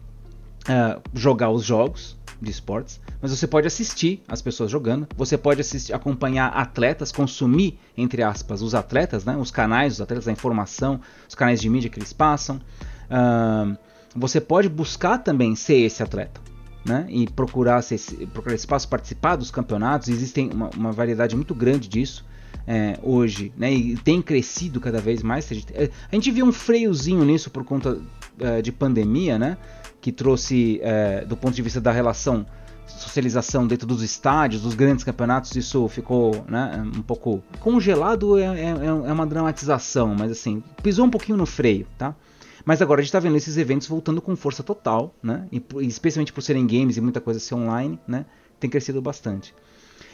[0.68, 5.60] uh, jogar os jogos, de esportes, mas você pode assistir as pessoas jogando, você pode
[5.60, 11.00] assistir, acompanhar atletas, consumir, entre aspas, os atletas, né, os canais dos atletas, a informação,
[11.28, 12.60] os canais de mídia que eles passam.
[13.10, 13.76] Uh,
[14.14, 16.40] você pode buscar também ser esse atleta.
[16.86, 17.98] Né, e procurar, ser,
[18.32, 22.24] procurar espaço, participar dos campeonatos, existem uma, uma variedade muito grande disso.
[22.66, 25.50] É, hoje, né, e tem crescido cada vez mais.
[25.50, 29.58] A gente, a gente viu um freiozinho nisso por conta uh, de pandemia, né?
[30.00, 32.46] Que trouxe, é, do ponto de vista da relação
[32.86, 38.38] socialização dentro dos estádios, dos grandes campeonatos, isso ficou né, um pouco congelado.
[38.38, 42.14] É, é, é, uma dramatização, mas assim, pisou um pouquinho no freio, tá?
[42.64, 45.46] Mas agora a gente está vendo esses eventos voltando com força total, né?
[45.52, 48.26] E, especialmente por serem games e muita coisa ser online, né?
[48.58, 49.54] Tem crescido bastante.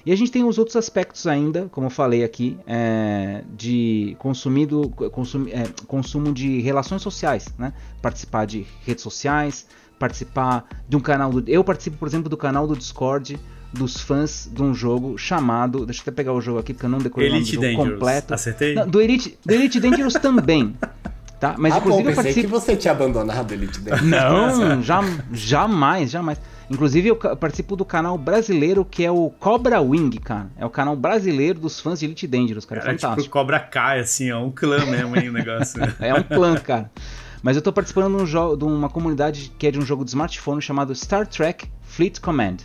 [0.06, 4.90] E a gente tem os outros aspectos ainda, como eu falei aqui, é, de consumido,
[5.10, 7.72] consum, é, consumo de relações sociais, né?
[8.02, 9.66] Participar de redes sociais,
[9.98, 11.50] participar de um canal do.
[11.50, 13.38] Eu participo, por exemplo, do canal do Discord
[13.72, 15.84] dos fãs de um jogo chamado.
[15.84, 17.76] Deixa eu até pegar o jogo aqui porque eu não decorei Elite o nome do
[17.78, 18.34] jogo completo.
[18.34, 18.74] Acertei?
[18.74, 20.76] Não, do, Elite, do Elite Dangerous também.
[21.40, 21.56] Tá?
[21.58, 22.46] Mas ah, inclusive bom, eu participo.
[22.46, 24.08] que você tinha abandonado o Elite Dangerous.
[24.08, 25.00] Não, já,
[25.32, 26.38] jamais, jamais.
[26.70, 30.50] Inclusive, eu participo do canal brasileiro que é o Cobra Wing, cara.
[30.56, 32.80] É o canal brasileiro dos fãs de Elite Dangerous, cara.
[32.80, 33.22] É fantástico.
[33.22, 35.80] Tipo Cobra Kai, assim, é um clã mesmo aí o negócio.
[36.00, 36.90] é um clã, cara.
[37.42, 40.10] Mas eu tô participando de, um de uma comunidade que é de um jogo de
[40.10, 42.56] smartphone chamado Star Trek Fleet Command.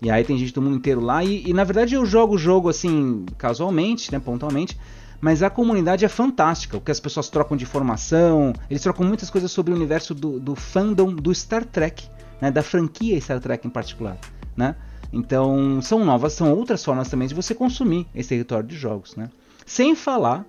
[0.00, 1.22] E aí tem gente do mundo inteiro lá.
[1.22, 4.76] E, e na verdade eu jogo o jogo assim, casualmente, né, pontualmente.
[5.20, 9.30] Mas a comunidade é fantástica, o que as pessoas trocam de informação, eles trocam muitas
[9.30, 12.08] coisas sobre o universo do, do fandom do Star Trek
[12.42, 14.18] né, da franquia Star Trek em particular,
[14.56, 14.74] né?
[15.12, 19.30] Então são novas, são outras formas também de você consumir esse território de jogos, né?
[19.64, 20.44] Sem falar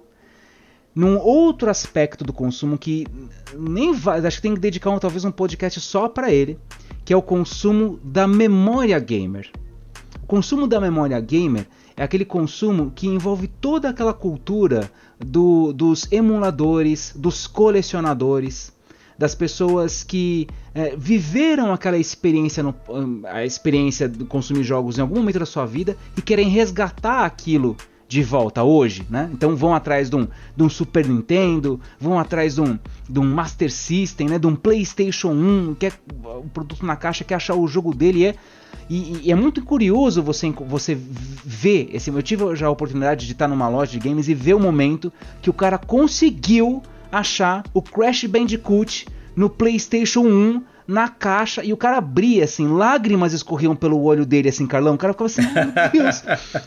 [0.95, 3.05] num outro aspecto do consumo que
[3.55, 6.57] nem vai, acho que tem que dedicar um, talvez um podcast só para ele,
[7.05, 9.51] que é o consumo da memória gamer.
[10.23, 14.89] O consumo da memória gamer é aquele consumo que envolve toda aquela cultura
[15.19, 18.73] do, dos emuladores, dos colecionadores,
[19.17, 22.75] das pessoas que é, viveram aquela experiência, no,
[23.25, 27.75] a experiência de consumir jogos em algum momento da sua vida e querem resgatar aquilo
[28.07, 29.29] de volta hoje, né?
[29.33, 32.77] Então vão atrás de um, de um Super Nintendo, vão atrás de um,
[33.09, 34.37] de um Master System, né?
[34.37, 35.91] De um PlayStation 1, que é
[36.23, 38.35] o produto na caixa, quer achar o jogo dele, é
[38.89, 42.09] e, e, é muito curioso você, você ver esse.
[42.09, 45.11] Eu tive já a oportunidade de estar numa loja de games e ver o momento
[45.41, 46.81] que o cara conseguiu
[47.13, 53.33] achar o Crash Bandicoot no PlayStation 1 na caixa e o cara abria assim, lágrimas
[53.33, 54.95] escorriam pelo olho dele assim, Carlão.
[54.95, 55.71] O cara ficava assim, meu
[56.03, 56.23] Deus,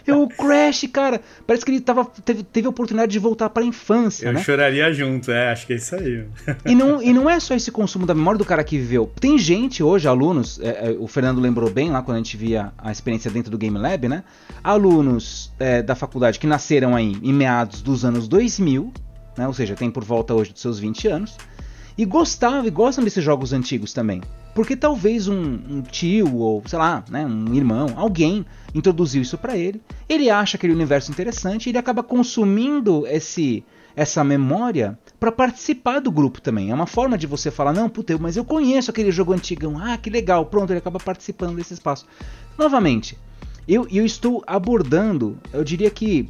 [0.07, 1.21] é o Crash, cara.
[1.47, 4.27] Parece que ele tava, teve, teve a oportunidade de voltar para a infância.
[4.27, 4.43] Eu né?
[4.43, 6.25] choraria junto, é, acho que é isso aí.
[6.65, 9.11] e, não, e não é só esse consumo da memória do cara que viveu.
[9.21, 12.73] Tem gente hoje, alunos, é, é, o Fernando lembrou bem lá quando a gente via
[12.79, 14.25] a experiência dentro do Game Lab, né?
[14.65, 18.93] Alunos é, da faculdade que nasceram aí em meados dos anos 2000,
[19.37, 19.47] né?
[19.47, 21.37] Ou seja, tem por volta hoje dos seus 20 anos
[21.99, 24.21] e gostavam e gostam desses jogos antigos também.
[24.55, 29.57] Porque talvez um, um tio ou, sei lá, né, um irmão, alguém introduziu isso para
[29.57, 29.81] ele.
[30.09, 33.65] Ele acha aquele universo interessante e ele acaba consumindo esse
[33.95, 36.71] essa memória para participar do grupo também.
[36.71, 39.79] É uma forma de você falar, não, puta, mas eu conheço aquele jogo antigão.
[39.79, 40.45] Ah, que legal.
[40.45, 42.07] Pronto, ele acaba participando desse espaço.
[42.59, 43.19] Novamente,
[43.67, 46.29] eu, eu estou abordando, eu diria que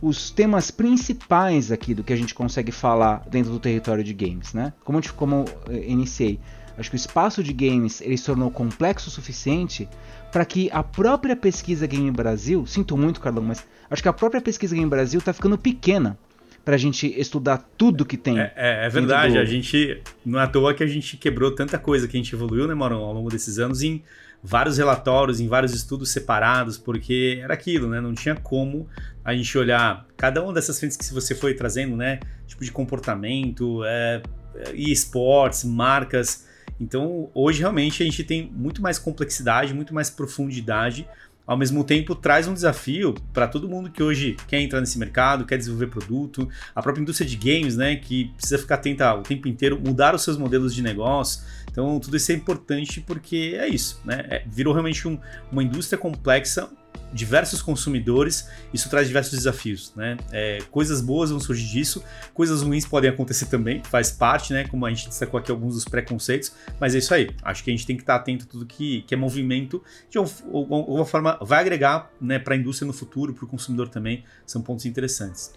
[0.00, 4.54] os temas principais aqui do que a gente consegue falar dentro do território de games,
[4.54, 4.72] né?
[4.84, 6.38] Como, eu, como eu eh, iniciei,
[6.76, 9.88] acho que o espaço de games ele se tornou complexo o suficiente
[10.30, 14.40] para que a própria pesquisa Game Brasil, sinto muito, Carlão, mas acho que a própria
[14.40, 16.16] pesquisa Game Brasil está ficando pequena
[16.64, 18.38] para a gente estudar tudo que tem.
[18.38, 19.40] É, é, é verdade, do...
[19.40, 22.34] a gente não é à toa que a gente quebrou tanta coisa que a gente
[22.34, 24.02] evoluiu, né, Mauro, ao longo desses anos em
[24.42, 28.00] vários relatórios, em vários estudos separados, porque era aquilo, né?
[28.00, 28.88] Não tinha como
[29.24, 32.20] a gente olhar cada uma dessas frentes que você foi trazendo, né?
[32.46, 34.22] Tipo de comportamento, é,
[34.74, 36.46] e esportes, marcas.
[36.80, 41.08] Então, hoje realmente a gente tem muito mais complexidade, muito mais profundidade.
[41.48, 45.46] Ao mesmo tempo, traz um desafio para todo mundo que hoje quer entrar nesse mercado,
[45.46, 49.48] quer desenvolver produto, a própria indústria de games, né, que precisa ficar atenta o tempo
[49.48, 51.42] inteiro, mudar os seus modelos de negócio.
[51.70, 54.26] Então, tudo isso é importante porque é isso, né?
[54.28, 55.18] É, virou realmente um,
[55.50, 56.68] uma indústria complexa,
[57.12, 60.16] diversos consumidores, isso traz diversos desafios, né?
[60.30, 64.66] É, coisas boas vão surgir disso, coisas ruins podem acontecer também, faz parte, né?
[64.68, 67.30] Como a gente destacou aqui alguns dos preconceitos, mas é isso aí.
[67.42, 70.18] Acho que a gente tem que estar atento a tudo que, que é movimento, de
[70.18, 74.60] alguma forma vai agregar né, para a indústria no futuro, para o consumidor também, são
[74.60, 75.52] pontos interessantes.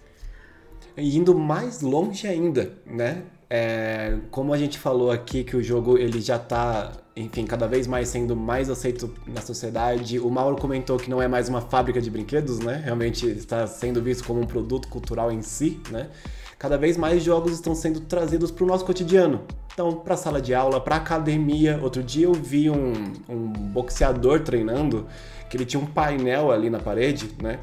[0.96, 3.22] E indo mais longe ainda, né?
[3.48, 7.86] É, como a gente falou aqui que o jogo ele já está, enfim, cada vez
[7.86, 10.18] mais sendo mais aceito na sociedade.
[10.18, 12.80] O Mauro comentou que não é mais uma fábrica de brinquedos, né?
[12.84, 16.08] Realmente está sendo visto como um produto cultural em si, né?
[16.58, 19.42] Cada vez mais jogos estão sendo trazidos para o nosso cotidiano.
[19.74, 21.78] Então, para a sala de aula, para academia.
[21.82, 22.92] Outro dia eu vi um,
[23.28, 25.06] um boxeador treinando
[25.50, 27.58] que ele tinha um painel ali na parede, né?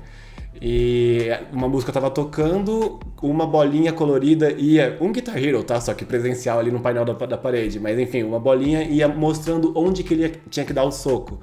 [0.62, 4.98] E uma música tava tocando, uma bolinha colorida ia.
[5.00, 5.80] Um Guitar Hero, tá?
[5.80, 7.80] Só que presencial ali no painel da, da parede.
[7.80, 11.40] Mas enfim, uma bolinha ia mostrando onde que ele ia, tinha que dar o soco.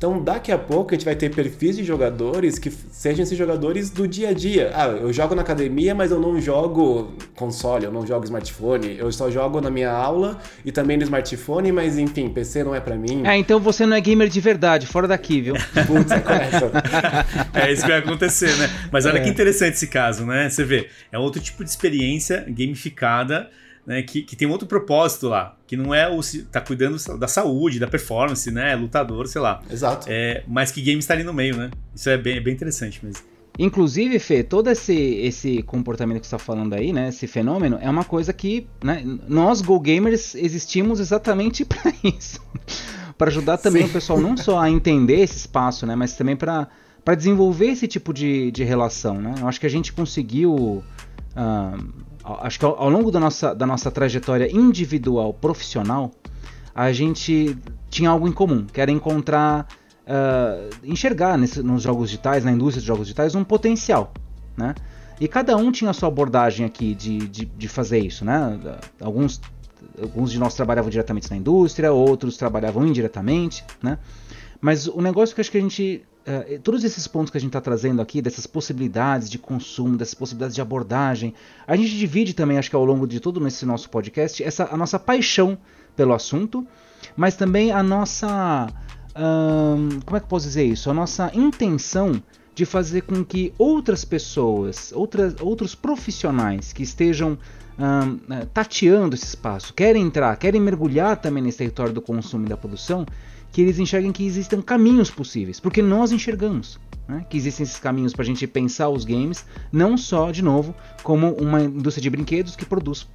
[0.00, 3.90] Então, daqui a pouco a gente vai ter perfis de jogadores que sejam esses jogadores
[3.90, 4.70] do dia a dia.
[4.74, 8.96] Ah, eu jogo na academia, mas eu não jogo console, eu não jogo smartphone.
[8.96, 12.80] Eu só jogo na minha aula e também no smartphone, mas enfim, PC não é
[12.80, 13.26] para mim.
[13.26, 15.54] É, então você não é gamer de verdade, fora daqui, viu?
[15.86, 18.70] Putz, é, é isso que vai acontecer, né?
[18.90, 19.22] Mas olha é.
[19.22, 20.48] que interessante esse caso, né?
[20.48, 23.50] Você vê, é outro tipo de experiência gamificada
[23.90, 27.80] né, que, que tem outro propósito lá, que não é o tá cuidando da saúde,
[27.80, 29.60] da performance, né, lutador, sei lá.
[29.68, 30.06] Exato.
[30.08, 31.72] É, mas que game está ali no meio, né?
[31.92, 33.24] Isso é bem, bem interessante mesmo.
[33.58, 37.90] Inclusive, Fê, todo esse, esse comportamento que você está falando aí, né, esse fenômeno, é
[37.90, 42.40] uma coisa que né, nós, Go Gamers, existimos exatamente para isso.
[43.18, 43.88] para ajudar também Sim.
[43.88, 46.68] o pessoal não só a entender esse espaço, né, mas também para
[47.16, 49.20] desenvolver esse tipo de, de relação.
[49.20, 49.34] Né?
[49.40, 50.84] Eu acho que a gente conseguiu.
[51.34, 56.10] Uh, acho que ao, ao, longo da nossa, da nossa trajetória individual, profissional,
[56.74, 57.56] a gente
[57.88, 59.66] tinha algo em comum, que era encontrar,
[60.06, 64.12] uh, enxergar nesse, nos jogos digitais, na indústria de jogos digitais, um potencial,
[64.56, 64.74] né?
[65.20, 68.58] E cada um tinha a sua abordagem aqui de, de, de fazer isso, né?
[69.00, 69.40] Alguns,
[70.00, 73.98] alguns de nós trabalhavam diretamente na indústria, outros trabalhavam indiretamente, né?
[74.60, 77.48] Mas o negócio que acho que a gente Uh, todos esses pontos que a gente
[77.48, 81.32] está trazendo aqui, dessas possibilidades de consumo, dessas possibilidades de abordagem,
[81.66, 84.76] a gente divide também, acho que ao longo de todo esse nosso podcast, essa, a
[84.76, 85.56] nossa paixão
[85.96, 86.66] pelo assunto,
[87.16, 88.68] mas também a nossa.
[89.10, 90.90] Uh, como é que eu posso dizer isso?
[90.90, 92.22] A nossa intenção
[92.54, 99.72] de fazer com que outras pessoas, outras, outros profissionais que estejam uh, tateando esse espaço,
[99.72, 103.06] querem entrar, querem mergulhar também nesse território do consumo e da produção,
[103.52, 106.78] que eles enxerguem que existem caminhos possíveis, porque nós enxergamos
[107.08, 110.74] né, que existem esses caminhos para a gente pensar os games, não só, de novo,
[111.02, 113.08] como uma indústria de brinquedos que produz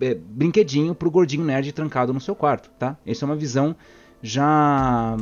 [0.00, 2.96] é, brinquedinho para o gordinho nerd trancado no seu quarto, tá?
[3.06, 3.74] Essa é uma visão
[4.22, 5.16] já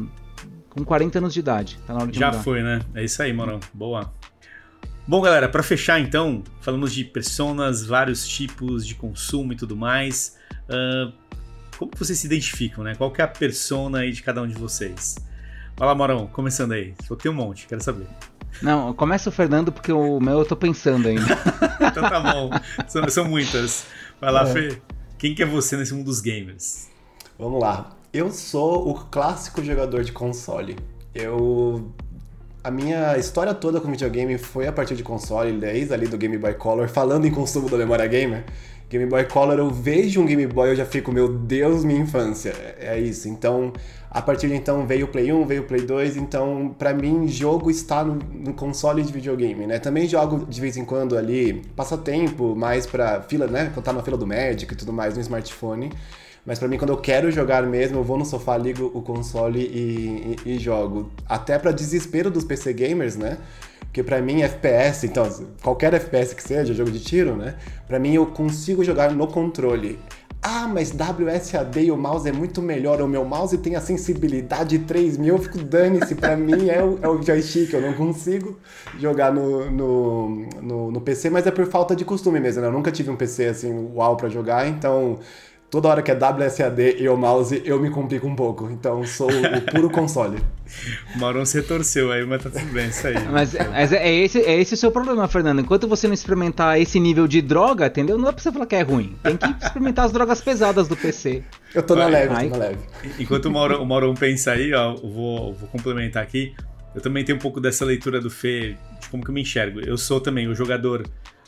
[0.70, 1.78] com 40 anos de idade.
[1.86, 2.42] Tá já mudar.
[2.42, 2.80] foi, né?
[2.94, 3.60] É isso aí, Morão.
[3.72, 4.12] Boa.
[5.06, 10.36] Bom, galera, para fechar então, falamos de personas, vários tipos de consumo e tudo mais.
[10.68, 11.12] Uh,
[11.78, 12.94] como vocês se identificam, né?
[12.94, 15.16] Qual é a persona aí de cada um de vocês?
[15.76, 16.94] Vai lá, Morão, começando aí.
[17.06, 18.06] Que tem um monte, quero saber.
[18.62, 21.38] Não, começa o Fernando porque o meu eu tô pensando ainda.
[21.80, 22.50] então tá bom,
[22.88, 23.86] são, são muitas.
[24.20, 24.52] Vai lá, é.
[24.52, 24.82] Fê.
[25.18, 26.88] Quem que é você nesse mundo dos gamers?
[27.38, 27.90] Vamos lá.
[28.12, 30.76] Eu sou o clássico jogador de console.
[31.14, 31.92] Eu
[32.66, 36.36] a minha história toda com videogame foi a partir de console, desde ali do Game
[36.36, 38.44] Boy Color, falando em consumo da memória gamer.
[38.88, 42.50] Game Boy Color, eu vejo um Game Boy, eu já fico, meu Deus, minha infância.
[42.78, 43.28] É, é isso.
[43.28, 43.72] Então,
[44.10, 47.26] a partir de então veio o Play 1, veio o Play 2, então para mim
[47.26, 49.78] jogo está no, no, console de videogame, né?
[49.78, 53.70] Também jogo de vez em quando ali, passatempo, mais pra fila, né?
[53.74, 55.92] Quando tá na fila do médico e tudo mais no smartphone.
[56.46, 59.60] Mas para mim, quando eu quero jogar mesmo, eu vou no sofá, ligo o console
[59.60, 61.10] e, e, e jogo.
[61.28, 63.38] Até para desespero dos PC gamers, né?
[63.80, 65.28] Porque para mim, FPS, então,
[65.62, 67.56] qualquer FPS que seja, jogo de tiro, né?
[67.88, 69.98] Para mim, eu consigo jogar no controle.
[70.40, 73.00] Ah, mas WSAD e o mouse é muito melhor.
[73.00, 75.34] O meu mouse tem a sensibilidade 3000.
[75.34, 76.14] Eu fico dane-se.
[76.14, 77.72] Pra mim é o, é o joystick.
[77.72, 78.56] Eu não consigo
[79.00, 82.60] jogar no, no, no, no, PC, mas é por falta de costume mesmo.
[82.60, 82.68] Né?
[82.68, 84.68] Eu nunca tive um PC assim, uau, pra jogar.
[84.68, 85.18] Então
[85.70, 88.70] toda hora que é WSAD e o mouse, eu me complico um pouco.
[88.70, 90.38] Então sou o puro console.
[91.14, 93.14] O Maron se retorceu aí, mas tá tudo bem, isso aí.
[93.30, 95.60] Mas, mas é, é, esse, é esse o seu problema, Fernando.
[95.60, 98.16] Enquanto você não experimentar esse nível de droga, entendeu?
[98.16, 99.14] Não dá pra você falar que é ruim.
[99.22, 101.42] Tem que experimentar as drogas pesadas do PC.
[101.74, 102.78] Eu tô na leve, tô na leve.
[103.18, 103.50] Enquanto o
[103.86, 106.54] Maurão, o pensa aí, ó, eu vou, vou complementar aqui.
[106.94, 109.80] Eu também tenho um pouco dessa leitura do Fê, de como que eu me enxergo.
[109.80, 111.06] Eu sou também o jogador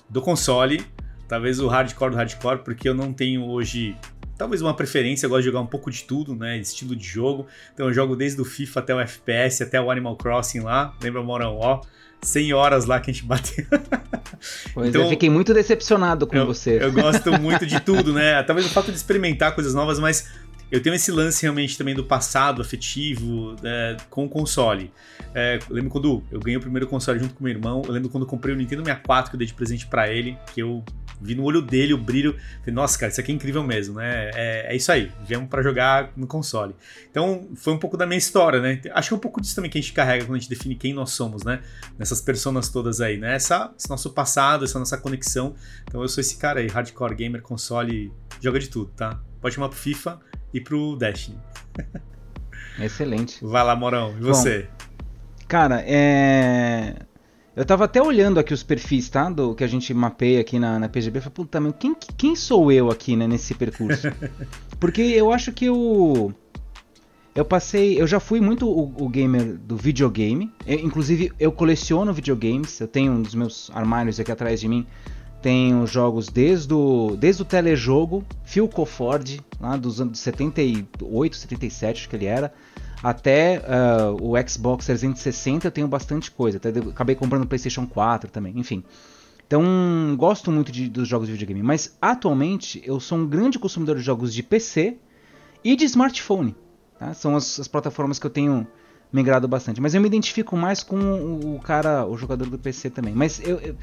[0.09, 0.85] do console,
[1.29, 3.97] talvez o hardcore do hardcore, porque eu não tenho hoje
[4.39, 6.57] talvez uma preferência, eu gosto de jogar um pouco de tudo, né?
[6.59, 7.47] Estilo de jogo.
[7.75, 10.95] Então eu jogo desde o FIFA até o FPS, até o Animal Crossing lá.
[11.03, 11.59] Lembra, Morão?
[11.61, 11.83] Ó,
[12.23, 13.67] 100 horas lá que a gente bateu.
[14.73, 16.79] Pois então, eu fiquei muito decepcionado com eu, você.
[16.81, 18.41] Eu gosto muito de tudo, né?
[18.45, 20.31] Talvez o fato de experimentar coisas novas, mas
[20.71, 24.93] eu tenho esse lance realmente também do passado afetivo é, com o console.
[25.35, 27.83] É, eu lembro quando eu ganhei o primeiro console junto com meu irmão.
[27.85, 30.39] Eu lembro quando eu comprei o Nintendo 64 que eu dei de presente para ele,
[30.55, 30.85] que eu
[31.21, 32.37] vi no olho dele o brilho.
[32.61, 34.31] Falei, nossa, cara, isso aqui é incrível mesmo, né?
[34.35, 36.75] É, é isso aí, viemos para jogar no console.
[37.11, 38.81] Então, foi um pouco da minha história, né?
[38.93, 40.75] Acho que é um pouco disso também que a gente carrega quando a gente define
[40.75, 41.61] quem nós somos, né?
[41.99, 43.35] Nessas personas todas aí, né?
[43.35, 45.55] Essa, esse nosso passado, essa nossa conexão.
[45.85, 49.21] Então, eu sou esse cara aí, hardcore gamer, console, joga de tudo, tá?
[49.41, 50.21] Pode chamar pro FIFA
[50.53, 51.39] e pro Destiny.
[52.79, 53.45] Excelente.
[53.45, 54.63] Vai lá, Morão, e você?
[54.63, 56.95] Bom, cara, é.
[57.59, 59.29] Eu tava até olhando aqui os perfis, tá?
[59.29, 61.19] Do que a gente mapeia aqui na, na PGB.
[61.19, 64.13] Falei, puta, meu, quem, quem sou eu aqui, né, nesse percurso?
[64.79, 66.33] Porque eu acho que eu.
[67.35, 68.01] Eu passei.
[68.01, 70.53] Eu já fui muito o, o gamer do videogame.
[70.65, 72.79] Eu, inclusive, eu coleciono videogames.
[72.79, 74.87] Eu tenho um dos meus armários aqui atrás de mim.
[75.43, 82.09] Tenho jogos desde o, desde o telejogo, Phil Ford, lá dos anos 78, 77, acho
[82.09, 82.53] que ele era
[83.03, 86.59] até uh, o Xbox 360 eu tenho bastante coisa.
[86.59, 88.83] Até acabei comprando o PlayStation 4 também, enfim.
[89.47, 89.65] Então,
[90.17, 91.63] gosto muito de, dos jogos de videogame.
[91.63, 94.99] Mas atualmente eu sou um grande consumidor de jogos de PC
[95.65, 96.55] e de smartphone.
[96.99, 97.15] Tá?
[97.15, 98.67] São as, as, plataformas que eu tenho
[99.13, 99.81] migrado bastante.
[99.81, 103.15] Mas eu me identifico mais com o, o cara, o jogador do PC também.
[103.15, 103.77] Mas eu, eu,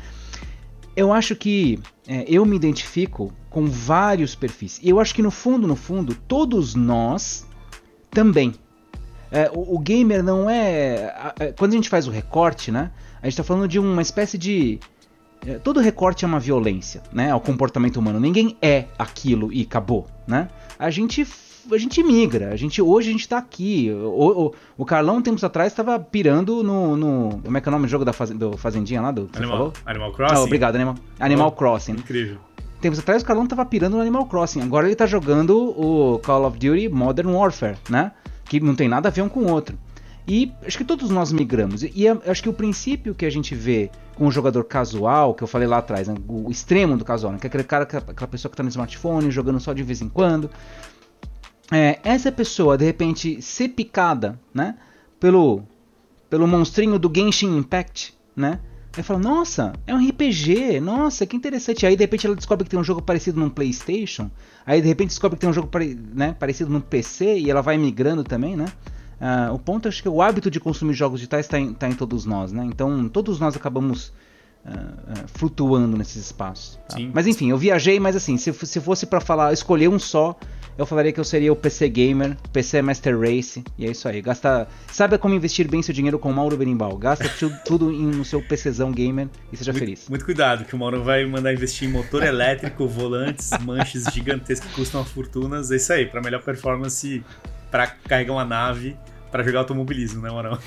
[0.96, 4.80] eu acho que é, eu me identifico com vários perfis.
[4.84, 7.44] E eu acho que no fundo, no fundo, todos nós
[8.12, 8.54] também.
[9.32, 11.52] É, o, o, gamer não é, é.
[11.52, 12.92] Quando a gente faz o recorte, né?
[13.22, 14.80] A gente está falando de uma espécie de.
[15.46, 17.32] É, todo recorte é uma violência, né?
[17.32, 18.20] Ao comportamento humano.
[18.20, 20.50] Ninguém é aquilo e acabou, né?
[20.78, 21.26] A gente
[21.74, 22.52] a gente migra.
[22.52, 23.92] A gente, hoje a gente tá aqui.
[23.92, 27.72] O, o, o Carlão, tempos atrás, estava pirando no, no, Como é que é o
[27.72, 29.12] nome do jogo da faz, do Fazendinha lá?
[29.12, 30.36] Do, Animal, Animal Crossing?
[30.36, 31.94] Oh, obrigado, Animal, Animal oh, Crossing.
[31.94, 32.38] Incrível.
[32.82, 34.62] Tempos atrás o Carlão estava pirando no Animal Crossing.
[34.62, 38.12] Agora ele tá jogando o Call of Duty Modern Warfare, né?
[38.46, 39.78] Que não tem nada a ver um com o outro.
[40.28, 41.84] E acho que todos nós migramos.
[41.84, 45.44] E é, acho que o princípio que a gente vê com o jogador casual, que
[45.44, 48.28] eu falei lá atrás, né, o extremo do casual, né, que é aquele cara, aquela
[48.28, 50.50] pessoa que está no smartphone, jogando só de vez em quando.
[51.72, 54.76] É, essa pessoa, de repente, ser picada né,
[55.20, 55.64] pelo,
[56.30, 58.60] pelo monstrinho do Genshin Impact, né?
[58.98, 61.86] Aí fala, nossa, é um RPG, nossa, que interessante.
[61.86, 64.32] Aí de repente ela descobre que tem um jogo parecido num PlayStation.
[64.66, 65.70] Aí de repente descobre que tem um jogo
[66.14, 68.66] né, parecido num PC e ela vai migrando também, né?
[69.20, 71.94] Uh, o ponto acho que o hábito de consumir jogos digitais está em, tá em,
[71.94, 72.66] todos nós, né?
[72.66, 74.10] Então todos nós acabamos
[74.66, 76.80] uh, uh, flutuando nesses espaços.
[76.88, 76.98] Tá?
[77.14, 80.38] Mas enfim, eu viajei, mas assim, se, se fosse para falar, escolher um só,
[80.78, 84.22] eu falaria que eu seria o PC Gamer, PC Master Race, e é isso aí.
[84.22, 86.98] Gasta, sabe como investir bem seu dinheiro com o Mauro Berimbau.
[86.98, 87.30] Gasta
[87.66, 90.10] tudo no seu PCzão gamer e seja muito, feliz.
[90.10, 94.76] Muito cuidado, que o Mauro vai mandar investir em motor elétrico, volantes, manches gigantescas que
[94.76, 95.72] custam fortunas.
[95.72, 97.24] É isso aí, para melhor performance
[97.72, 98.98] para carregar uma nave
[99.36, 100.58] para jogar automobilismo, né, Morão?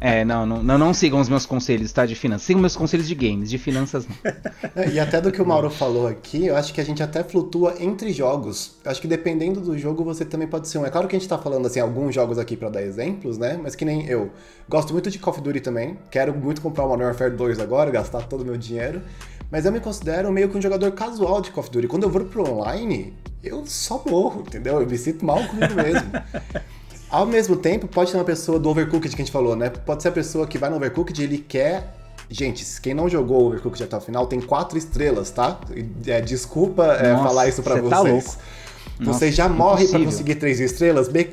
[0.00, 2.06] É, não, não, não, não, sigam os meus conselhos, tá?
[2.06, 2.46] De finanças.
[2.46, 4.84] Sigam meus conselhos de games, de finanças não.
[4.90, 7.74] e até do que o Mauro falou aqui, eu acho que a gente até flutua
[7.78, 8.76] entre jogos.
[8.82, 10.86] Eu acho que dependendo do jogo, você também pode ser um.
[10.86, 13.60] É claro que a gente tá falando, assim, alguns jogos aqui para dar exemplos, né?
[13.62, 14.30] Mas que nem eu.
[14.68, 15.98] Gosto muito de Call of Duty também.
[16.10, 19.02] Quero muito comprar o Modern Warfare 2 agora, gastar todo o meu dinheiro.
[19.50, 21.88] Mas eu me considero meio que um jogador casual de Call of Duty.
[21.88, 24.80] Quando eu vou pro online, eu só morro, entendeu?
[24.80, 26.10] Eu me sinto mal comigo mesmo.
[27.10, 29.68] Ao mesmo tempo, pode ter uma pessoa do Overcooked que a gente falou, né?
[29.68, 31.96] Pode ser a pessoa que vai no Overcooked e ele quer.
[32.28, 35.58] Gente, quem não jogou Overcooked até o final tem quatro estrelas, tá?
[36.06, 37.90] É, desculpa é, Nossa, falar isso para vocês.
[37.90, 38.36] Tá louco.
[39.00, 41.24] Você Nossa, já morre para conseguir três estrelas, be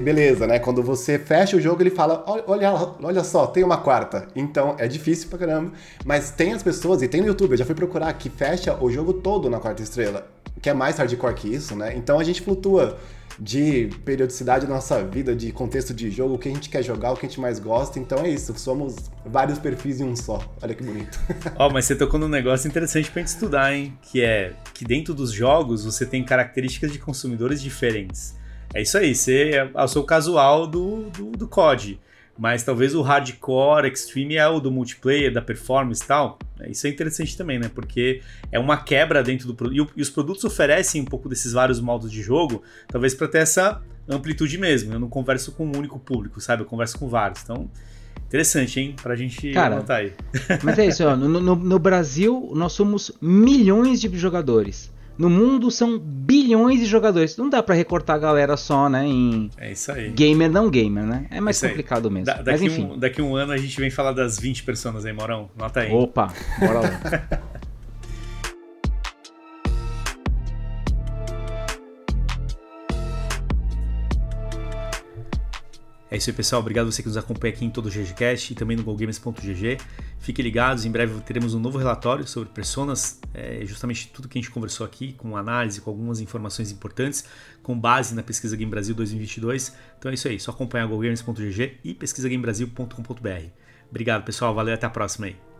[0.00, 0.60] beleza, né?
[0.60, 2.72] Quando você fecha o jogo, ele fala: olha,
[3.02, 4.28] olha só, tem uma quarta.
[4.34, 5.72] Então é difícil pra caramba.
[6.04, 8.90] Mas tem as pessoas, e tem no YouTube, eu já fui procurar, que fecha o
[8.90, 10.26] jogo todo na quarta estrela.
[10.62, 11.94] Que é mais hardcore que isso, né?
[11.96, 12.96] Então a gente flutua
[13.38, 17.12] de periodicidade da nossa vida, de contexto de jogo, o que a gente quer jogar,
[17.12, 17.98] o que a gente mais gosta.
[17.98, 20.40] Então é isso, somos vários perfis em um só.
[20.62, 21.18] Olha que bonito.
[21.56, 23.96] Ó, oh, mas você tocou num negócio interessante pra gente estudar, hein?
[24.02, 28.34] Que é que dentro dos jogos você tem características de consumidores diferentes.
[28.74, 32.00] É isso aí, você é, é o seu casual do, do, do COD
[32.38, 36.38] mas talvez o hardcore, extreme é o do multiplayer, da performance e tal.
[36.60, 37.70] É, isso é interessante também, né?
[37.74, 38.20] Porque
[38.52, 39.92] é uma quebra dentro do produto.
[39.96, 43.82] E os produtos oferecem um pouco desses vários modos de jogo, talvez para ter essa
[44.08, 44.92] amplitude mesmo.
[44.92, 46.62] Eu não converso com um único público, sabe?
[46.62, 47.42] Eu converso com vários.
[47.42, 47.70] Então,
[48.26, 48.94] interessante, hein?
[49.02, 50.12] Pra gente Cara, anotar aí.
[50.62, 51.16] Mas é isso, ó.
[51.16, 54.94] No, no, no Brasil, nós somos milhões de jogadores.
[55.18, 57.36] No mundo são bilhões de jogadores.
[57.36, 59.06] Não dá para recortar a galera só, né?
[59.06, 60.10] Em é isso aí.
[60.10, 61.26] gamer não gamer, né?
[61.30, 62.26] É mais complicado mesmo.
[62.26, 62.84] Da, daqui, Mas, enfim.
[62.92, 65.48] Um, daqui um ano a gente vem falar das 20 pessoas aí, Morão.
[65.56, 65.92] Nota aí.
[65.92, 67.00] Opa, bora lá.
[76.10, 76.60] É isso aí, pessoal.
[76.60, 79.78] Obrigado você que nos acompanha aqui em todo o GGCast e também no GoGames.gg.
[80.20, 84.40] Fiquem ligados, em breve teremos um novo relatório sobre personas, é justamente tudo que a
[84.40, 87.24] gente conversou aqui, com análise, com algumas informações importantes,
[87.62, 89.74] com base na Pesquisa Game Brasil 2022.
[89.98, 93.50] Então é isso aí, só acompanhar GoGames.gg e pesquisagamebrasil.com.br.
[93.90, 94.54] Obrigado, pessoal.
[94.54, 95.55] Valeu, até a próxima aí.